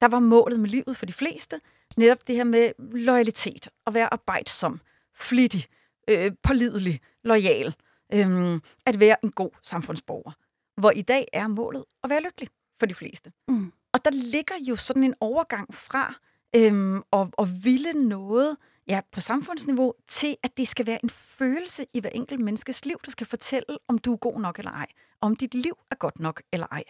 [0.00, 1.60] der var målet med livet for de fleste,
[1.96, 4.80] netop det her med loyalitet, at være arbejdsom,
[5.14, 5.66] flittig,
[6.08, 7.74] øh, pålidelig, lojal,
[8.12, 10.32] øh, at være en god samfundsborger.
[10.76, 13.32] Hvor i dag er målet at være lykkelig for de fleste.
[13.48, 13.72] Mm.
[13.92, 16.14] Og der ligger jo sådan en overgang fra
[16.56, 18.56] øhm, at, at ville noget
[18.90, 22.96] ja, på samfundsniveau, til at det skal være en følelse i hver enkelt menneskes liv,
[23.04, 24.86] der skal fortælle, om du er god nok eller ej.
[25.20, 26.84] Om dit liv er godt nok eller ej.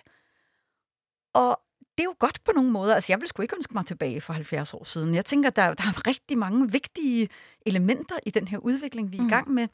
[1.34, 1.60] Og
[1.98, 2.94] det er jo godt på nogle måder.
[2.94, 5.14] Altså, jeg vil sgu ikke ønske mig tilbage for 70 år siden.
[5.14, 7.28] Jeg tænker, der, der er rigtig mange vigtige
[7.66, 9.28] elementer i den her udvikling, vi er mm.
[9.28, 9.68] i gang med.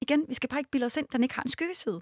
[0.00, 2.00] Igen, vi skal bare ikke bilde os ind, den ikke har en skyggeside.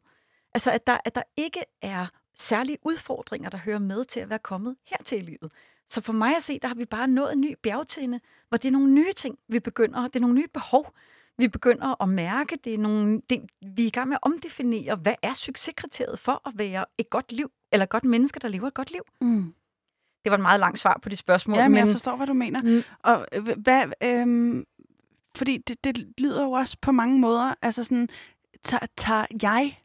[0.54, 4.38] Altså, at der, at der ikke er særlige udfordringer, der hører med til at være
[4.38, 5.52] kommet hertil i livet.
[5.90, 8.68] Så for mig at se, der har vi bare nået en ny bjergtinde, hvor det
[8.68, 10.94] er nogle nye ting, vi begynder, det er nogle nye behov,
[11.38, 13.40] vi begynder at mærke, det er nogle, det,
[13.76, 17.32] vi er i gang med at omdefinere, hvad er succeskriteriet for at være et godt
[17.32, 19.02] liv, eller et godt menneske, der lever et godt liv.
[19.20, 19.54] Mm.
[20.24, 21.58] Det var et meget langt svar på de spørgsmål.
[21.58, 22.62] Ja, men, men jeg forstår, hvad du mener.
[22.62, 22.82] Mm.
[23.02, 24.64] Og øh, hvad, øhm,
[25.36, 28.08] fordi det, det lyder jo også på mange måder, altså sådan,
[28.64, 29.78] tager, tager jeg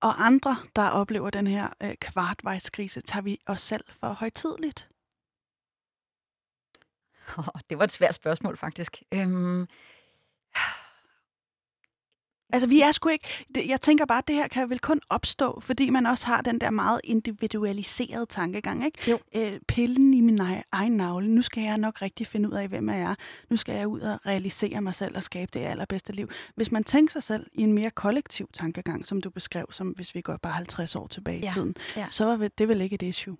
[0.00, 4.89] og andre, der oplever den her øh, kvartvejskrise, tager vi os selv for højtidligt?
[7.38, 9.02] Oh, det var et svært spørgsmål, faktisk.
[9.14, 9.66] Øhm,
[12.52, 13.46] Altså, vi er sgu ikke...
[13.68, 16.58] Jeg tænker bare, at det her kan vel kun opstå, fordi man også har den
[16.58, 19.10] der meget individualiserede tankegang, ikke?
[19.10, 19.18] Jo.
[19.36, 20.40] Øh, pillen i min
[20.72, 21.28] egen navle.
[21.28, 23.14] Nu skal jeg nok rigtig finde ud af, hvem jeg er.
[23.50, 26.28] Nu skal jeg ud og realisere mig selv og skabe det allerbedste liv.
[26.54, 30.14] Hvis man tænker sig selv i en mere kollektiv tankegang, som du beskrev, som hvis
[30.14, 31.50] vi går bare 50 år tilbage ja.
[31.50, 32.06] i tiden, ja.
[32.10, 33.36] så er det vel ikke et issue.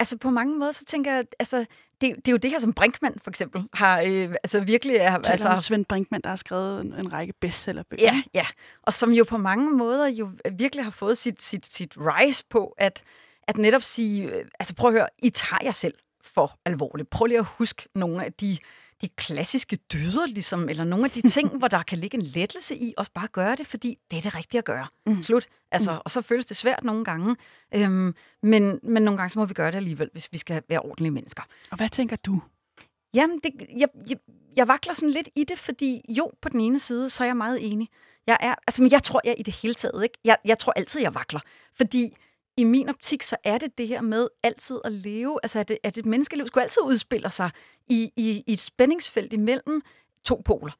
[0.00, 1.66] Altså på mange måder, så tænker jeg, altså,
[2.00, 4.96] det, det er jo det her, som Brinkmann for eksempel har øh, altså virkelig...
[4.96, 8.02] Er, altså, om Svend Brinkmann, der har skrevet en, en række bestsellerbøger.
[8.02, 8.46] Ja, ja,
[8.82, 12.74] og som jo på mange måder jo virkelig har fået sit, sit, sit rise på,
[12.78, 13.02] at,
[13.48, 17.10] at netop sige, øh, altså prøv at høre, I tager jer selv for alvorligt.
[17.10, 18.58] Prøv lige at huske nogle af de,
[19.02, 22.76] de klassiske dyder, ligesom, eller nogle af de ting, hvor der kan ligge en lettelse
[22.76, 24.86] i, også bare gøre det, fordi det er det rigtige at gøre.
[25.06, 25.22] Mm.
[25.22, 25.48] Slut.
[25.70, 25.98] Altså, mm.
[26.04, 27.36] Og så føles det svært nogle gange,
[27.74, 30.80] øhm, men, men nogle gange så må vi gøre det alligevel, hvis vi skal være
[30.80, 31.42] ordentlige mennesker.
[31.70, 32.42] Og hvad tænker du?
[33.14, 34.16] Jamen, det, jeg, jeg,
[34.56, 37.36] jeg vakler sådan lidt i det, fordi jo, på den ene side, så er jeg
[37.36, 37.88] meget enig.
[38.26, 40.18] Jeg er, altså, men jeg tror, jeg i det hele taget, ikke?
[40.24, 41.40] Jeg, jeg tror altid, jeg vakler.
[41.76, 42.16] Fordi
[42.58, 45.98] i min optik, så er det det her med altid at leve, altså at, at
[45.98, 47.50] et menneskeliv skulle altid udspille sig
[47.88, 49.82] i, i, i et spændingsfelt imellem
[50.24, 50.72] to poler.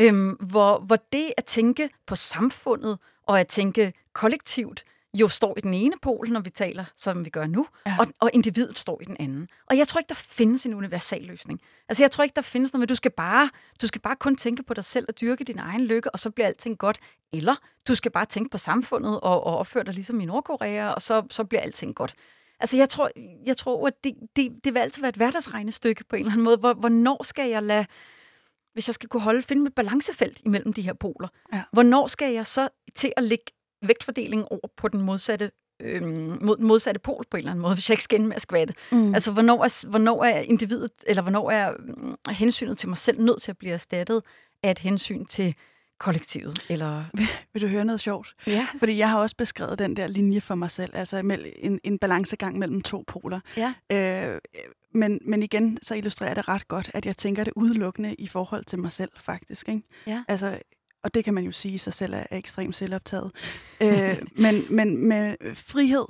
[0.00, 4.84] Øhm, hvor, hvor det at tænke på samfundet og at tænke kollektivt
[5.20, 7.96] jo står i den ene pol, når vi taler, som vi gør nu, ja.
[7.98, 9.48] og, og individet står i den anden.
[9.66, 11.60] Og jeg tror ikke, der findes en universal løsning.
[11.88, 13.50] Altså, jeg tror ikke, der findes noget med, du skal bare,
[13.82, 16.30] du skal bare kun tænke på dig selv og dyrke din egen lykke, og så
[16.30, 16.98] bliver alting godt.
[17.32, 17.54] Eller
[17.88, 21.22] du skal bare tænke på samfundet og, og opføre dig ligesom i Nordkorea, og så,
[21.30, 22.14] så bliver alting godt.
[22.60, 23.10] Altså, jeg tror,
[23.46, 26.44] jeg tror at det, det, det vil altid være et hverdagsregnestykke på en eller anden
[26.44, 26.56] måde.
[26.56, 27.86] Hvor, hvornår skal jeg lade
[28.76, 31.62] hvis jeg skal kunne holde, finde et balancefelt imellem de her poler, ja.
[31.72, 33.44] hvornår skal jeg så til at lægge
[33.88, 36.02] vægtfordeling over på den modsatte øh,
[36.42, 38.42] mod, modsatte pol på en eller anden måde, hvis jeg ikke skal ende med at
[38.42, 38.74] skvatte.
[38.92, 39.14] Mm.
[39.14, 41.72] Altså, hvornår er, hvornår er individet, eller hvornår er
[42.28, 44.22] øh, hensynet til mig selv nødt til at blive erstattet
[44.62, 45.54] af et hensyn til
[45.98, 46.64] kollektivet?
[46.68, 47.04] Eller...
[47.14, 48.34] Vil, vil du høre noget sjovt?
[48.46, 48.66] Ja.
[48.78, 51.16] Fordi jeg har også beskrevet den der linje for mig selv, altså
[51.58, 53.40] en, en balancegang mellem to poler.
[53.56, 53.74] Ja.
[53.92, 54.40] Øh,
[54.94, 58.64] men, men igen, så illustrerer det ret godt, at jeg tænker det udelukkende i forhold
[58.64, 59.68] til mig selv, faktisk.
[59.68, 59.82] Ikke?
[60.06, 60.24] Ja.
[60.28, 60.58] Altså,
[61.06, 63.32] og det kan man jo sige i sig selv er ekstremt selvoptaget.
[63.80, 66.06] øh, men, men med frihed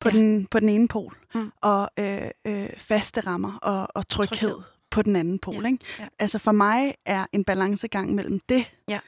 [0.00, 0.16] på, ja.
[0.16, 1.50] den, på den ene pol, mm.
[1.60, 4.56] og øh, øh, faste rammer og, og tryghed, tryghed
[4.90, 5.62] på den anden pol.
[5.62, 5.68] Ja.
[5.68, 5.84] Ikke?
[5.98, 6.08] Ja.
[6.18, 9.00] Altså for mig er en balancegang mellem det, ja.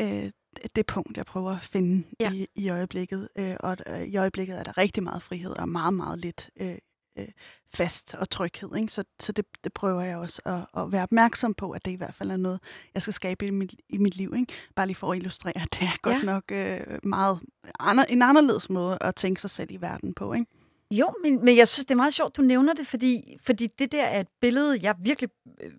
[0.00, 0.30] øh,
[0.76, 2.32] det punkt, jeg prøver at finde ja.
[2.32, 3.28] i, i øjeblikket.
[3.36, 6.78] Øh, og øh, i øjeblikket er der rigtig meget frihed og meget, meget lidt øh,
[7.16, 7.28] øh,
[7.74, 8.76] fast og tryghed.
[8.76, 8.92] Ikke?
[8.92, 11.94] Så, så det, det prøver jeg også at, at være opmærksom på, at det i
[11.94, 12.60] hvert fald er noget,
[12.94, 14.34] jeg skal skabe i mit, i mit liv.
[14.36, 14.52] Ikke?
[14.74, 16.22] Bare lige for at illustrere, at det er godt ja.
[16.22, 17.40] nok øh, meget
[17.80, 20.32] andre, en anderledes måde at tænke sig selv i verden på.
[20.32, 20.46] Ikke?
[20.90, 23.92] Jo, men, men jeg synes, det er meget sjovt, du nævner det, fordi, fordi det
[23.92, 25.72] der er et billede, jeg virkelig, øh,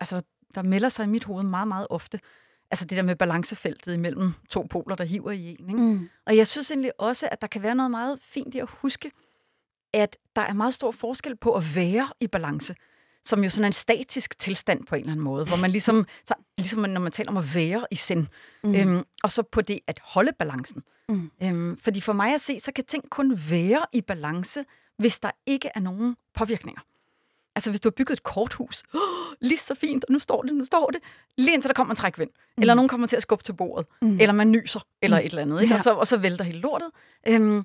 [0.00, 0.22] altså,
[0.54, 2.20] der melder sig i mit hoved meget, meget ofte.
[2.70, 5.68] Altså det der med balancefeltet imellem to poler, der hiver i en.
[5.68, 5.80] Ikke?
[5.80, 6.08] Mm.
[6.26, 9.10] Og jeg synes egentlig også, at der kan være noget meget fint i at huske,
[9.92, 12.74] at der er meget stor forskel på at være i balance,
[13.24, 16.34] som jo sådan en statisk tilstand på en eller anden måde, hvor man ligesom, så,
[16.58, 18.26] ligesom når man taler om at være i sind,
[18.64, 18.74] mm.
[18.74, 20.82] øhm, og så på det at holde balancen.
[21.08, 21.30] Mm.
[21.42, 24.64] Øhm, fordi for mig at se, så kan ting kun være i balance,
[24.98, 26.80] hvis der ikke er nogen påvirkninger.
[27.54, 29.00] Altså hvis du har bygget et korthus, oh,
[29.48, 31.00] lige så fint, og nu står det, nu står det,
[31.36, 32.62] lige indtil der kommer en trækvind, mm.
[32.62, 34.20] eller nogen kommer til at skubbe til bordet, mm.
[34.20, 35.24] eller man nyser, eller mm.
[35.24, 35.74] et eller andet, ikke?
[35.74, 35.78] Ja.
[35.78, 36.90] Og, så, og så vælter hele lortet.
[37.28, 37.64] Øhm,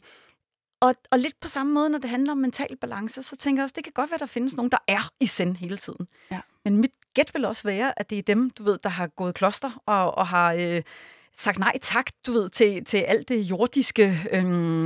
[0.80, 3.64] og, og lidt på samme måde, når det handler om mental balance, så tænker jeg
[3.64, 6.08] også, det kan godt være, der findes nogen, der er i send hele tiden.
[6.32, 6.40] Ja.
[6.66, 9.36] Men mit gæt vil også være, at det er dem, du ved, der har gået
[9.36, 10.82] kloster og, og har øh,
[11.34, 14.86] sagt nej tak, du ved, til, til alt det jordiske øh,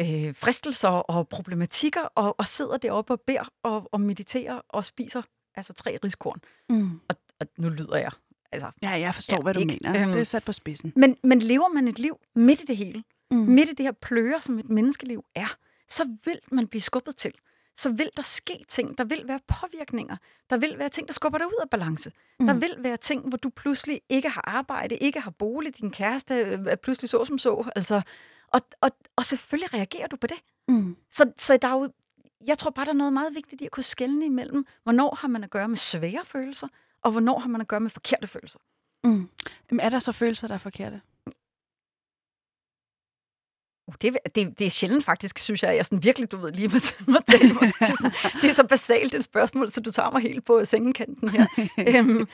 [0.00, 5.22] øh, fristelser og problematikker, og, og sidder deroppe og beder og, og mediterer og spiser
[5.54, 6.40] altså tre riskorn.
[6.68, 7.00] Mm.
[7.08, 8.10] Og, og nu lyder jeg
[8.52, 9.78] Altså, ja, jeg forstår, ja, hvad du ikke?
[9.82, 10.02] mener.
[10.02, 10.92] Øhm, det er sat på spidsen.
[10.96, 13.38] Men, men lever man et liv midt i det hele, mm.
[13.38, 15.56] midt i det her pløre, som et menneskeliv er,
[15.88, 17.32] så vil man blive skubbet til.
[17.76, 20.16] Så vil der ske ting, der vil være påvirkninger,
[20.50, 22.12] der vil være ting, der skubber dig ud af balance.
[22.40, 22.46] Mm.
[22.46, 26.34] Der vil være ting, hvor du pludselig ikke har arbejde, ikke har bolig, din kæreste
[26.68, 27.70] er pludselig så som så.
[27.76, 28.02] Altså,
[28.48, 30.36] og, og, og selvfølgelig reagerer du på det.
[30.68, 30.96] Mm.
[31.10, 31.92] Så, så der er jo,
[32.46, 35.28] jeg tror bare, der er noget meget vigtigt i at kunne skelne imellem, hvornår har
[35.28, 36.68] man at gøre med svære følelser,
[37.02, 38.58] og hvornår har man at gøre med forkerte følelser.
[39.04, 39.28] Mm.
[39.70, 41.00] Jamen, er der så følelser, der er forkerte?
[43.90, 46.68] Uh, det, det, det er sjældent faktisk, synes jeg, jeg sådan virkelig, du ved, lige
[46.68, 46.78] må,
[47.12, 50.64] må tale sådan, Det er så basalt et spørgsmål, så du tager mig helt på
[50.64, 51.46] sengekanten her.
[51.88, 52.28] øhm,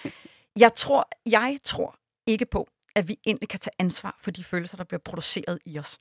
[0.58, 4.76] jeg, tror, jeg tror ikke på, at vi endelig kan tage ansvar for de følelser,
[4.76, 5.98] der bliver produceret i os.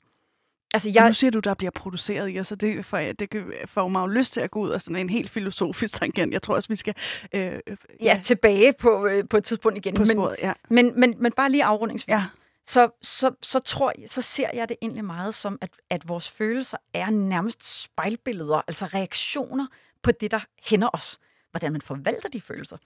[0.74, 1.06] Altså, jeg...
[1.06, 4.06] nu siger du, der bliver produceret i os, og det, for, det får mig jo
[4.06, 6.32] lyst til at gå ud af sådan en helt filosofisk tangent.
[6.32, 6.94] Jeg tror også, vi skal...
[7.34, 7.56] Øh, ja.
[8.00, 9.94] ja, tilbage på, øh, på et tidspunkt igen.
[9.94, 10.52] På sporet, men, ja.
[10.70, 12.12] men, men, men bare lige afrundingsvis.
[12.12, 12.22] Ja.
[12.66, 16.30] Så, så, så, tror jeg, så ser jeg det egentlig meget som, at, at vores
[16.30, 19.66] følelser er nærmest spejlbilleder, altså reaktioner
[20.02, 21.18] på det, der hænder os.
[21.50, 22.76] Hvordan man forvalter de følelser,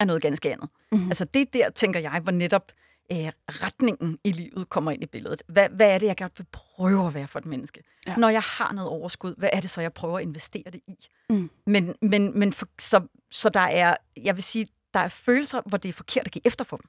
[0.00, 0.68] er noget ganske andet.
[0.92, 1.08] Mm-hmm.
[1.08, 2.72] Altså det der, tænker jeg, hvor netop
[3.12, 5.42] øh, retningen i livet kommer ind i billedet.
[5.46, 7.82] Hvad, hvad er det, jeg gerne vil prøve at være for et menneske?
[8.06, 8.16] Ja.
[8.16, 11.08] Når jeg har noget overskud, hvad er det så, jeg prøver at investere det i?
[11.30, 11.50] Mm.
[11.66, 15.78] Men, men, men for, så, så der er, jeg vil sige, der er følelser, hvor
[15.78, 16.86] det er forkert at give efter for dem.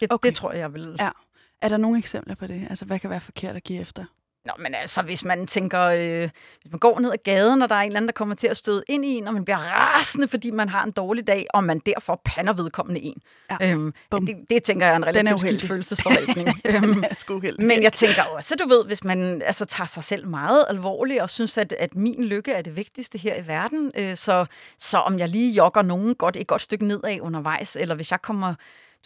[0.00, 0.26] Det, okay.
[0.26, 0.96] det tror jeg, jeg vil...
[0.98, 1.10] Ja.
[1.62, 2.66] Er der nogle eksempler på det?
[2.70, 4.04] Altså, hvad kan være forkert at give efter?
[4.44, 6.28] Nå, men altså, hvis man tænker, øh,
[6.60, 8.46] hvis man går ned ad gaden, og der er en eller anden, der kommer til
[8.46, 11.46] at støde ind i en, og man bliver rasende, fordi man har en dårlig dag,
[11.54, 13.22] og man derfor pander vedkommende en.
[13.50, 13.72] Ja.
[13.72, 16.48] Øhm, det, det, tænker jeg er en relativt skidt følelsesforvaltning.
[16.74, 17.04] øhm,
[17.58, 21.30] men jeg tænker også, du ved, hvis man altså, tager sig selv meget alvorligt, og
[21.30, 24.46] synes, at, at min lykke er det vigtigste her i verden, øh, så,
[24.78, 28.22] så om jeg lige jogger nogen godt, et godt stykke nedad undervejs, eller hvis jeg
[28.22, 28.54] kommer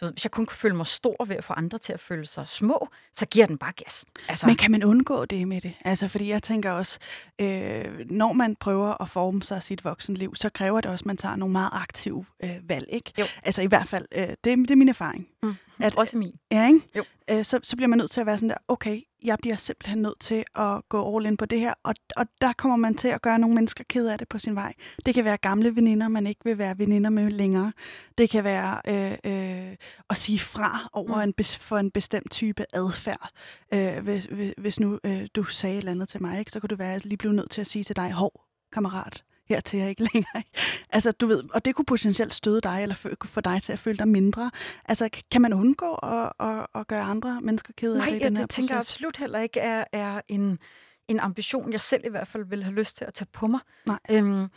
[0.01, 1.99] du ved, hvis jeg kun kan føle mig stor ved at få andre til at
[1.99, 4.05] føle sig små, så giver den bare gas.
[4.27, 4.47] Altså.
[4.47, 5.73] Men kan man undgå det med det?
[5.85, 6.99] Altså, fordi jeg tænker også,
[7.41, 11.17] øh, når man prøver at forme sig sit voksenliv, så kræver det også, at man
[11.17, 13.13] tager nogle meget aktive øh, valg, ikke?
[13.19, 13.25] Jo.
[13.43, 15.27] Altså i hvert fald, øh, det, det er min erfaring.
[15.43, 15.55] Mm.
[15.79, 16.35] At, også min.
[16.51, 16.81] Ja, ikke?
[16.95, 17.03] Jo.
[17.29, 20.01] Øh, så, så bliver man nødt til at være sådan der, okay, jeg bliver simpelthen
[20.01, 23.07] nødt til at gå all in på det her, og, og der kommer man til
[23.07, 24.73] at gøre nogle mennesker ked af det på sin vej.
[25.05, 27.73] Det kan være gamle veninder, man ikke vil være veninder med længere.
[28.17, 29.75] Det kan være øh, øh,
[30.09, 31.33] at sige fra over mm.
[31.39, 33.29] en, for en bestemt type adfærd.
[33.73, 36.69] Øh, hvis, hvis nu øh, du sagde et eller andet til mig, ikke, så kunne
[36.69, 38.41] det være, at jeg lige blev nødt til at sige til dig, hov,
[38.73, 40.43] kammerat, her til jeg ikke længere.
[40.89, 43.97] Altså, du ved, og det kunne potentielt støde dig, eller få dig til at føle
[43.97, 44.51] dig mindre.
[44.85, 48.37] Altså, kan man undgå at, at, at gøre andre mennesker kede af det i den
[48.37, 50.59] her det tænker jeg absolut heller ikke er, er en,
[51.07, 53.59] en ambition, jeg selv i hvert fald vil have lyst til at tage på mig.
[53.85, 53.99] Nej.
[54.11, 54.47] Øhm,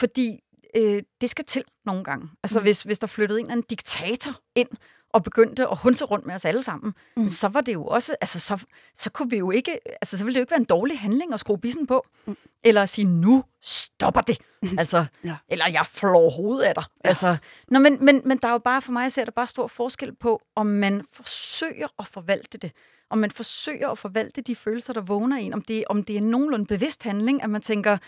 [0.00, 0.40] fordi
[0.76, 2.28] øh, det skal til nogle gange.
[2.42, 2.64] Altså, mm.
[2.64, 4.68] hvis, hvis der flyttede en eller anden diktator ind,
[5.12, 7.28] og begyndte at hunse rundt med os alle sammen, mm.
[7.28, 10.34] så var det jo også, altså så, så kunne vi jo ikke, altså så ville
[10.34, 12.06] det jo ikke være en dårlig handling at skrue bissen på.
[12.26, 12.36] Mm.
[12.64, 14.38] Eller at sige, nu stopper det.
[14.78, 15.36] Altså, ja.
[15.48, 16.84] Eller jeg flår hovedet af dig.
[17.04, 17.08] Ja.
[17.08, 17.36] Altså,
[17.68, 19.66] nå, men, men, men der er jo bare, for mig at se, der bare stor
[19.66, 22.72] forskel på, om man forsøger at forvalte det.
[23.10, 25.54] Om man forsøger at forvalte de følelser, der vågner en.
[25.54, 27.98] Om det, om det er nogenlunde bevidst handling, at man tænker,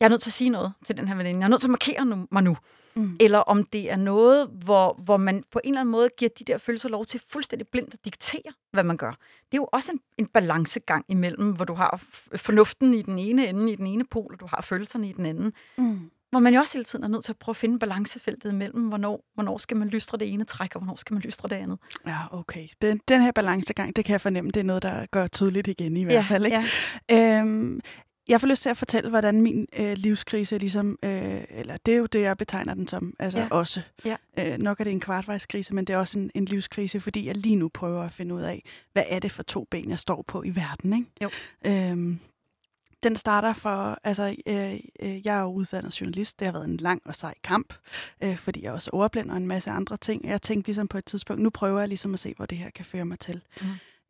[0.00, 1.40] jeg er nødt til at sige noget til den her veninde.
[1.40, 2.56] Jeg er nødt til at markere mig nu.
[2.96, 3.16] Mm.
[3.20, 6.44] Eller om det er noget, hvor, hvor man på en eller anden måde giver de
[6.44, 9.10] der følelser lov til fuldstændig blindt at diktere, hvad man gør.
[9.10, 12.02] Det er jo også en, en balancegang imellem, hvor du har
[12.36, 15.26] fornuften i den ene ende, i den ene pol, og du har følelserne i den
[15.26, 15.52] anden.
[15.78, 16.10] Mm.
[16.30, 18.88] Hvor man jo også hele tiden er nødt til at prøve at finde balancefeltet imellem,
[18.88, 21.78] hvornår, hvornår skal man lystre det ene træk, og hvornår skal man lystre det andet.
[22.06, 22.68] Ja, okay.
[22.82, 25.96] Den, den her balancegang, det kan jeg fornemme, det er noget, der går tydeligt igen
[25.96, 26.44] i hvert fald.
[26.44, 26.64] Ikke?
[27.08, 27.40] Ja.
[27.40, 27.80] Øhm,
[28.28, 31.98] jeg får lyst til at fortælle, hvordan min øh, livskrise ligesom, øh, eller det er
[31.98, 33.48] jo det, jeg betegner den som, altså ja.
[33.50, 33.82] også.
[34.04, 34.16] Ja.
[34.38, 37.36] Øh, nok er det en kvartvejskrise, men det er også en, en livskrise, fordi jeg
[37.36, 38.62] lige nu prøver at finde ud af,
[38.92, 41.10] hvad er det for to ben, jeg står på i verden, ikke?
[41.22, 41.30] Jo.
[41.64, 42.18] Øhm,
[43.02, 46.40] den starter for, altså, øh, øh, jeg er uddannet journalist.
[46.40, 47.74] Det har været en lang og sej kamp,
[48.22, 50.24] øh, fordi jeg også er ordblind og en masse andre ting.
[50.24, 52.70] Jeg tænkte ligesom på et tidspunkt, nu prøver jeg ligesom at se, hvor det her
[52.70, 53.42] kan føre mig til.
[53.60, 53.66] Mm.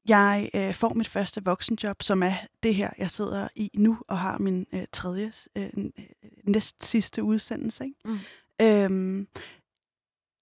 [0.09, 4.19] Jeg øh, får mit første voksenjob, som er det her, jeg sidder i nu, og
[4.19, 5.71] har min øh, tredje, øh,
[6.45, 7.85] næst sidste udsendelse.
[7.85, 7.97] Ikke?
[8.05, 8.19] Mm.
[8.61, 9.29] Øhm,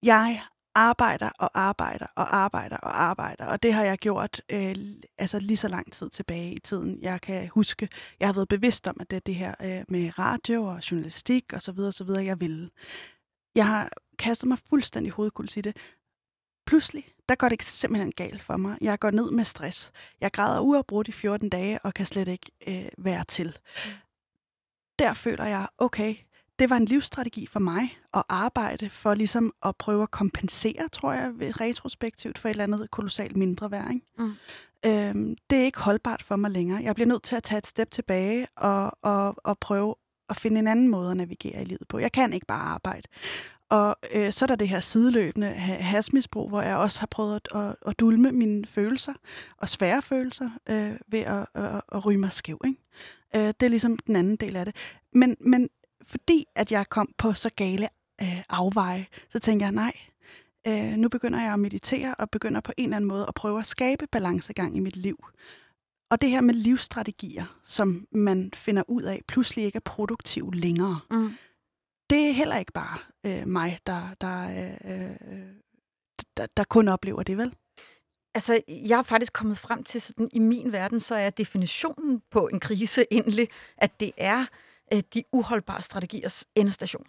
[0.03, 0.41] jeg
[0.75, 4.75] arbejder og arbejder og arbejder og arbejder, og det har jeg gjort øh,
[5.17, 7.01] altså lige så lang tid tilbage i tiden.
[7.01, 10.19] Jeg kan huske, jeg har været bevidst om, at det er det her øh, med
[10.19, 12.71] radio og journalistik og så videre, så videre, jeg vil.
[13.55, 15.77] Jeg har kastet mig fuldstændig hovedkuls i det,
[16.65, 18.77] pludselig, der går det simpelthen galt for mig.
[18.81, 19.91] Jeg går ned med stress.
[20.21, 23.57] Jeg græder uafbrudt i 14 dage og kan slet ikke øh, være til.
[23.85, 23.91] Mm.
[24.99, 26.15] Der føler jeg, okay,
[26.59, 31.13] det var en livsstrategi for mig at arbejde for ligesom at prøve at kompensere, tror
[31.13, 33.93] jeg, retrospektivt for et eller andet kolossalt mindre værd.
[33.93, 34.05] Ikke?
[34.17, 34.33] Mm.
[34.85, 36.83] Øhm, det er ikke holdbart for mig længere.
[36.83, 39.95] Jeg bliver nødt til at tage et step tilbage og, og, og prøve
[40.29, 41.99] at finde en anden måde at navigere i livet på.
[41.99, 43.07] Jeg kan ikke bare arbejde.
[43.69, 47.61] Og øh, så er der det her sideløbende hasmisbrug, hvor jeg også har prøvet at,
[47.61, 49.13] at, at dulme mine følelser
[49.57, 52.61] og svære følelser øh, ved at, at, at ryge mig skæv.
[52.65, 52.79] Ikke?
[53.35, 54.75] Øh, det er ligesom den anden del af det.
[55.13, 55.69] Men, men
[56.01, 57.89] fordi at jeg kom på så gale
[58.21, 59.93] øh, afveje, så tænker jeg, nej,
[60.67, 63.59] øh, nu begynder jeg at meditere og begynder på en eller anden måde at prøve
[63.59, 65.25] at skabe balancegang i mit liv.
[66.09, 70.99] Og det her med livsstrategier, som man finder ud af, pludselig ikke er produktiv længere.
[71.11, 71.31] Mm
[72.09, 75.15] det er heller ikke bare øh, mig, der, der, øh, øh,
[76.37, 77.53] der, der kun oplever det, vel?
[78.33, 82.47] Altså, jeg er faktisk kommet frem til, sådan i min verden, så er definitionen på
[82.47, 84.45] en krise endelig, at det er
[84.93, 87.05] øh, de uholdbare strategiers endestation.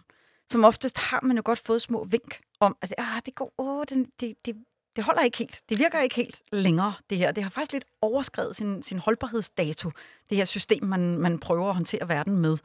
[0.51, 3.85] Som oftest har man jo godt fået små vink om, at ah, det går, åh,
[3.89, 4.55] det, det, det,
[4.95, 5.61] det holder ikke helt.
[5.69, 7.31] Det virker ikke helt længere, det her.
[7.31, 9.91] Det har faktisk lidt overskrevet sin, sin holdbarhedsdato,
[10.29, 12.57] det her system, man, man prøver at håndtere verden med.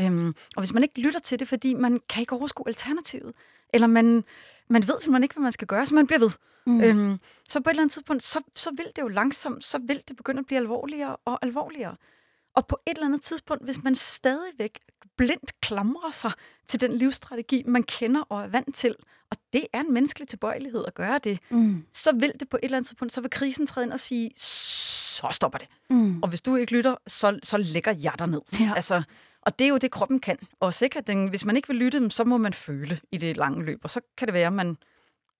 [0.00, 3.34] Øhm, og hvis man ikke lytter til det, fordi man kan ikke overskue alternativet,
[3.72, 4.24] eller man,
[4.68, 6.30] man ved simpelthen ikke, hvad man skal gøre, så man bliver ved.
[6.66, 6.80] Mm.
[6.80, 10.02] Øhm, så på et eller andet tidspunkt, så, så vil det jo langsomt, så vil
[10.08, 11.96] det begynde at blive alvorligere og alvorligere.
[12.54, 14.78] Og på et eller andet tidspunkt, hvis man stadigvæk
[15.16, 16.32] blindt klamrer sig
[16.68, 18.94] til den livsstrategi, man kender og er vant til,
[19.30, 21.84] og det er en menneskelig tilbøjelighed at gøre det, mm.
[21.92, 24.30] så vil det på et eller andet tidspunkt, så vil krisen træde ind og sige,
[24.36, 25.68] så stopper det.
[25.90, 26.22] Mm.
[26.22, 28.40] Og hvis du ikke lytter, så, så lægger jeg dig ned.
[28.60, 28.72] Ja.
[28.76, 29.02] Altså,
[29.46, 30.38] og det er jo det, kroppen kan.
[30.60, 33.64] Og sikkert, den, hvis man ikke vil lytte, så må man føle i det lange
[33.64, 33.80] løb.
[33.82, 34.76] Og så kan det være, at man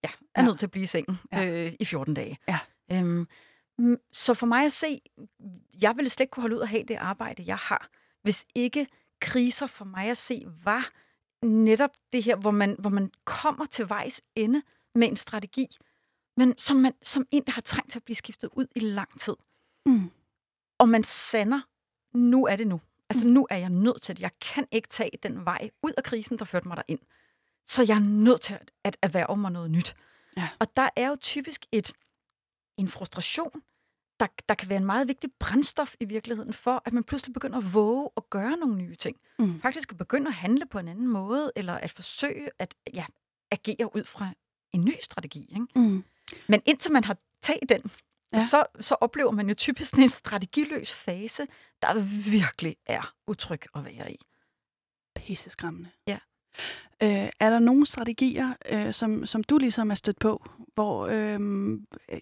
[0.04, 0.46] ja, er Ja.
[0.46, 1.66] nødt til at blive i sengen Ja.
[1.66, 2.38] øh, i 14 dage.
[2.48, 2.58] Ja.
[2.92, 3.26] Øhm,
[4.12, 5.00] så for mig at se,
[5.82, 7.88] jeg ville slet ikke kunne holde ud at have det arbejde, jeg har,
[8.22, 8.86] hvis ikke
[9.20, 10.88] kriser for mig at se var
[11.46, 14.62] netop det her, hvor man, hvor man kommer til vejs ende
[14.94, 15.66] med en strategi,
[16.36, 19.34] men som, man, som egentlig har trængt til at blive skiftet ud i lang tid.
[19.86, 20.10] Mm.
[20.78, 21.60] Og man sander,
[22.14, 22.80] nu er det nu.
[23.10, 24.22] Altså nu er jeg nødt til det.
[24.22, 27.00] Jeg kan ikke tage den vej ud af krisen, der førte mig derind.
[27.64, 29.96] Så jeg er nødt til at, erhverve mig noget nyt.
[30.36, 30.48] Ja.
[30.58, 31.92] Og der er jo typisk et,
[32.76, 33.62] en frustration,
[34.20, 37.58] der, der kan være en meget vigtig brændstof i virkeligheden for, at man pludselig begynder
[37.58, 39.16] at våge at gøre nogle nye ting.
[39.38, 39.60] Mm.
[39.60, 43.06] Faktisk at begynde at handle på en anden måde, eller at forsøge at ja,
[43.50, 44.30] agere ud fra
[44.72, 45.40] en ny strategi.
[45.40, 45.66] Ikke?
[45.74, 46.04] Mm.
[46.48, 47.82] Men indtil man har taget den,
[48.36, 48.40] Ja.
[48.40, 51.46] så, så oplever man jo typisk en strategiløs fase,
[51.82, 51.94] der
[52.30, 54.18] virkelig er utryg at være i.
[55.16, 55.90] Pisseskræmmende.
[56.06, 56.18] Ja.
[57.02, 61.40] Øh, er der nogle strategier, øh, som, som du ligesom er stødt på, hvor øh,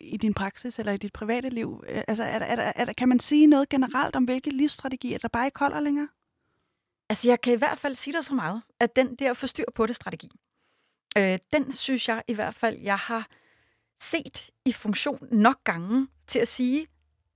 [0.00, 2.84] i din praksis eller i dit private liv, øh, altså er der, er der, er
[2.84, 6.08] der, kan man sige noget generelt om, hvilke livsstrategier, der bare ikke holder længere?
[7.08, 9.86] Altså, jeg kan i hvert fald sige dig så meget, at den der forstyr på
[9.86, 10.30] det strategi,
[11.18, 13.28] øh, den synes jeg i hvert fald, jeg har
[14.11, 16.86] set i funktion nok gange til at sige,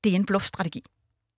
[0.05, 0.85] det er en bluffstrategi.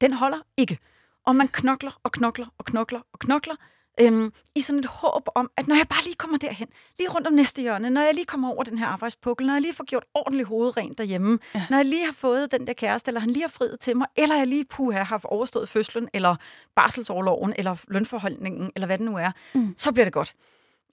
[0.01, 0.79] Den holder ikke.
[1.27, 3.55] Og man knokler og knokler og knokler og knokler,
[4.01, 6.69] øhm, i sådan et håb om, at når jeg bare lige kommer derhen,
[6.99, 9.61] lige rundt om næste hjørne, når jeg lige kommer over den her arbejdspukkel, når jeg
[9.63, 11.67] lige får gjort ordentligt hovedrent derhjemme, Ja.
[11.71, 14.07] når jeg lige har fået den der kæreste, eller han lige har friet til mig,
[14.17, 16.37] eller jeg lige puha, har haft overstået fødslen, eller
[16.77, 19.75] barselsårloven, eller lønforholdningen, eller hvad det nu er, mm.
[19.77, 20.35] så bliver det godt.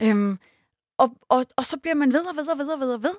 [0.01, 0.39] Øhm,
[0.97, 3.13] og, og, og så bliver man ved og ved og ved og ved og ved.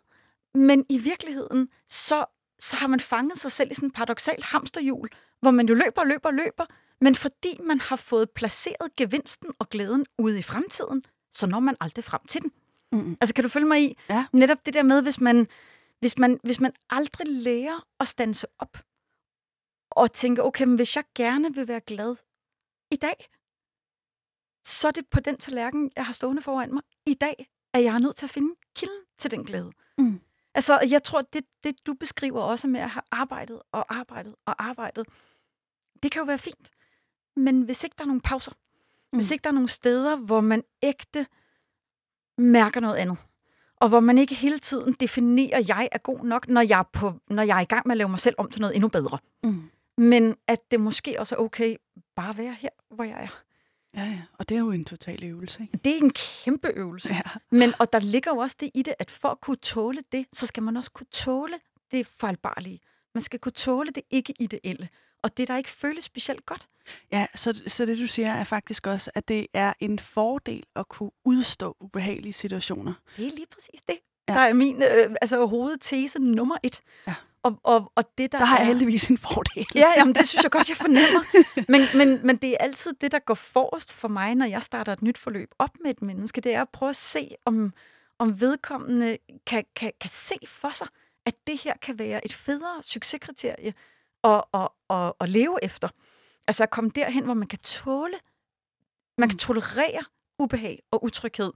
[0.55, 2.25] Men i virkeligheden, så,
[2.59, 5.09] så har man fanget sig selv i sådan et paradoxalt hamsterhjul,
[5.41, 6.67] hvor man jo løber og løber og løber,
[7.01, 11.77] men fordi man har fået placeret gevinsten og glæden ude i fremtiden, så når man
[11.81, 12.53] aldrig frem til den.
[12.93, 13.17] Mm.
[13.21, 13.99] Altså, kan du følge mig i?
[14.11, 14.27] Ja.
[14.33, 15.47] Netop det der med, hvis man,
[16.01, 18.79] hvis man, hvis man aldrig lærer at standse op,
[19.91, 22.17] og tænke, okay, men hvis jeg gerne vil være glad
[22.91, 23.29] i dag,
[24.65, 27.95] så er det på den tallerken, jeg har stående foran mig i dag, at jeg
[27.95, 29.73] er nødt til at finde kilden til den glæde.
[29.99, 30.21] Mm.
[30.55, 34.65] Altså, jeg tror, det, det du beskriver også med at have arbejdet og arbejdet og
[34.65, 35.07] arbejdet,
[36.03, 36.71] det kan jo være fint.
[37.37, 38.53] Men hvis ikke der er nogle pauser,
[39.13, 39.19] mm.
[39.19, 41.27] hvis ikke der er nogle steder, hvor man ægte
[42.39, 43.19] mærker noget andet,
[43.77, 46.91] og hvor man ikke hele tiden definerer, at jeg er god nok, når jeg, er
[46.93, 48.89] på, når jeg er i gang med at lave mig selv om til noget endnu
[48.89, 49.19] bedre.
[49.45, 49.71] Mm.
[49.99, 51.77] Men at det måske også er okay
[52.17, 53.43] bare at være her, hvor jeg er.
[53.95, 54.20] Ja, ja.
[54.39, 55.78] Og det er jo en total øvelse, ikke?
[55.84, 57.14] Det er en kæmpe øvelse.
[57.14, 57.20] Ja.
[57.51, 60.26] Men, og der ligger jo også det i det, at for at kunne tåle det,
[60.32, 61.55] så skal man også kunne tåle
[61.91, 62.80] det fejlbarlige.
[63.14, 64.89] Man skal kunne tåle det ikke ideelle.
[65.22, 66.68] Og det, der ikke føles specielt godt.
[67.12, 70.89] Ja, så, så det du siger er faktisk også, at det er en fordel at
[70.89, 72.93] kunne udstå ubehagelige situationer.
[73.16, 73.99] Det er lige præcis det.
[74.28, 74.34] Ja.
[74.34, 76.80] Der er min øh, altså, hovedtese nummer et.
[77.07, 77.14] Ja.
[77.43, 79.66] Og, og, og det, der, Der har jeg heldigvis en fordel.
[79.74, 81.22] Ja, jamen, det synes jeg godt, jeg fornemmer.
[81.72, 84.93] Men, men, men det er altid det, der går forrest for mig, når jeg starter
[84.93, 86.41] et nyt forløb op med et menneske.
[86.41, 87.72] Det er at prøve at se, om,
[88.18, 90.86] om vedkommende kan, kan, kan se for sig,
[91.26, 93.74] at det her kan være et federe succeskriterie
[94.24, 95.89] at, at, at, at leve efter.
[96.47, 98.16] Altså at komme derhen, hvor man kan tåle,
[99.18, 100.05] man kan tolerere
[100.39, 101.53] ubehag og utryghed,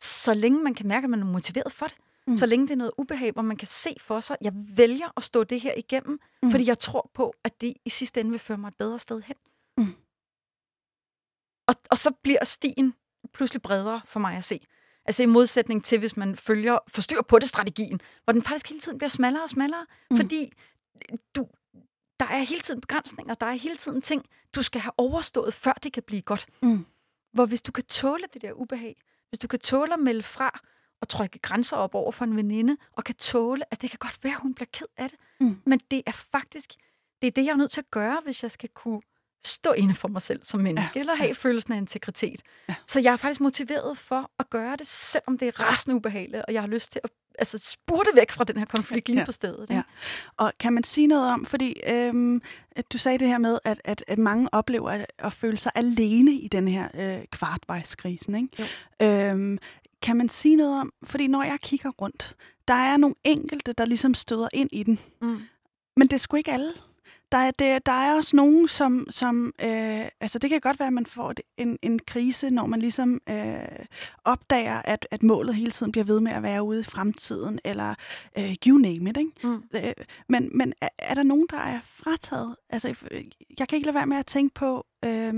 [0.00, 1.96] så længe man kan mærke, at man er motiveret for det.
[2.26, 2.36] Mm.
[2.36, 5.22] Så længe det er noget ubehag, hvor man kan se for sig, jeg vælger at
[5.22, 6.50] stå det her igennem, Mm.
[6.50, 9.22] fordi jeg tror på, at det i sidste ende vil føre mig et bedre sted
[9.22, 9.36] hen.
[9.78, 9.94] Mm.
[11.68, 12.94] Og, og så bliver stien
[13.32, 14.60] pludselig bredere for mig at se.
[15.04, 18.80] Altså i modsætning til, hvis man følger forstyr på det strategien, hvor den faktisk hele
[18.80, 20.16] tiden bliver smallere og smallere, mm.
[20.16, 20.52] fordi
[21.34, 21.48] du,
[22.20, 25.72] der er hele tiden begrænsninger, der er hele tiden ting, du skal have overstået, før
[25.72, 26.46] det kan blive godt.
[26.62, 26.86] Mm.
[27.32, 30.60] Hvor hvis du kan tåle det der ubehag, hvis du kan tåle at melde fra
[31.00, 34.18] og trykke grænser op over for en veninde, og kan tåle, at det kan godt
[34.24, 35.18] være, at hun bliver ked af det.
[35.40, 35.60] Mm.
[35.66, 36.70] Men det er faktisk,
[37.22, 39.00] det er det, jeg er nødt til at gøre, hvis jeg skal kunne
[39.44, 42.42] stå inde for mig selv som menneske, Ja, ja, eller have følelsen af integritet.
[42.68, 42.74] Ja.
[42.86, 46.54] Så jeg er faktisk motiveret for at gøre det, selvom det er rasende ubehageligt, og
[46.54, 49.24] jeg har lyst til at altså, spurte væk fra den her konflikt lige Ja.
[49.24, 49.66] på stedet.
[49.70, 49.76] Ja.
[49.76, 49.88] ikke?
[50.36, 53.80] Og kan man sige noget om, fordi øhm, at du sagde det her med, at,
[53.84, 59.30] at, at mange oplever at, at føle sig alene i den her øh, kvartvejskrisen, ikke?
[59.30, 59.58] Øhm,
[60.04, 62.36] kan man sige noget om, fordi når jeg kigger rundt,
[62.68, 65.38] der er nogle enkelte, der ligesom støder ind i den, Mm.
[65.96, 66.72] men det er sgu ikke alle.
[67.32, 70.86] der, er, det, der er også nogen, som, som øh, altså det kan godt være,
[70.86, 73.84] at man får en, en krise, når man ligesom øh,
[74.24, 77.94] opdager, at, at målet hele tiden bliver ved med at være ude i fremtiden, eller
[78.38, 79.30] øh, you name it, ikke?
[79.44, 79.62] Mm.
[79.74, 79.92] Øh,
[80.28, 82.56] men men er, er der nogen, der er frataget?
[82.70, 82.94] Altså,
[83.58, 85.34] jeg kan ikke lade være med at tænke på, øh,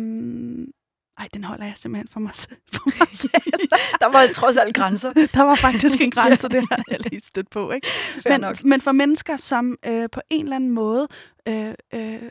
[1.19, 2.33] ej, den holder jeg simpelthen for mig,
[2.75, 3.69] for mig selv.
[4.01, 5.12] der var trods alt grænser.
[5.35, 7.71] der var faktisk en grænse, det har jeg lige stødt på.
[7.71, 7.89] Ikke?
[8.25, 8.64] Men, nok.
[8.64, 11.09] men for mennesker, som øh, på en eller anden måde
[11.49, 12.23] øh, øh,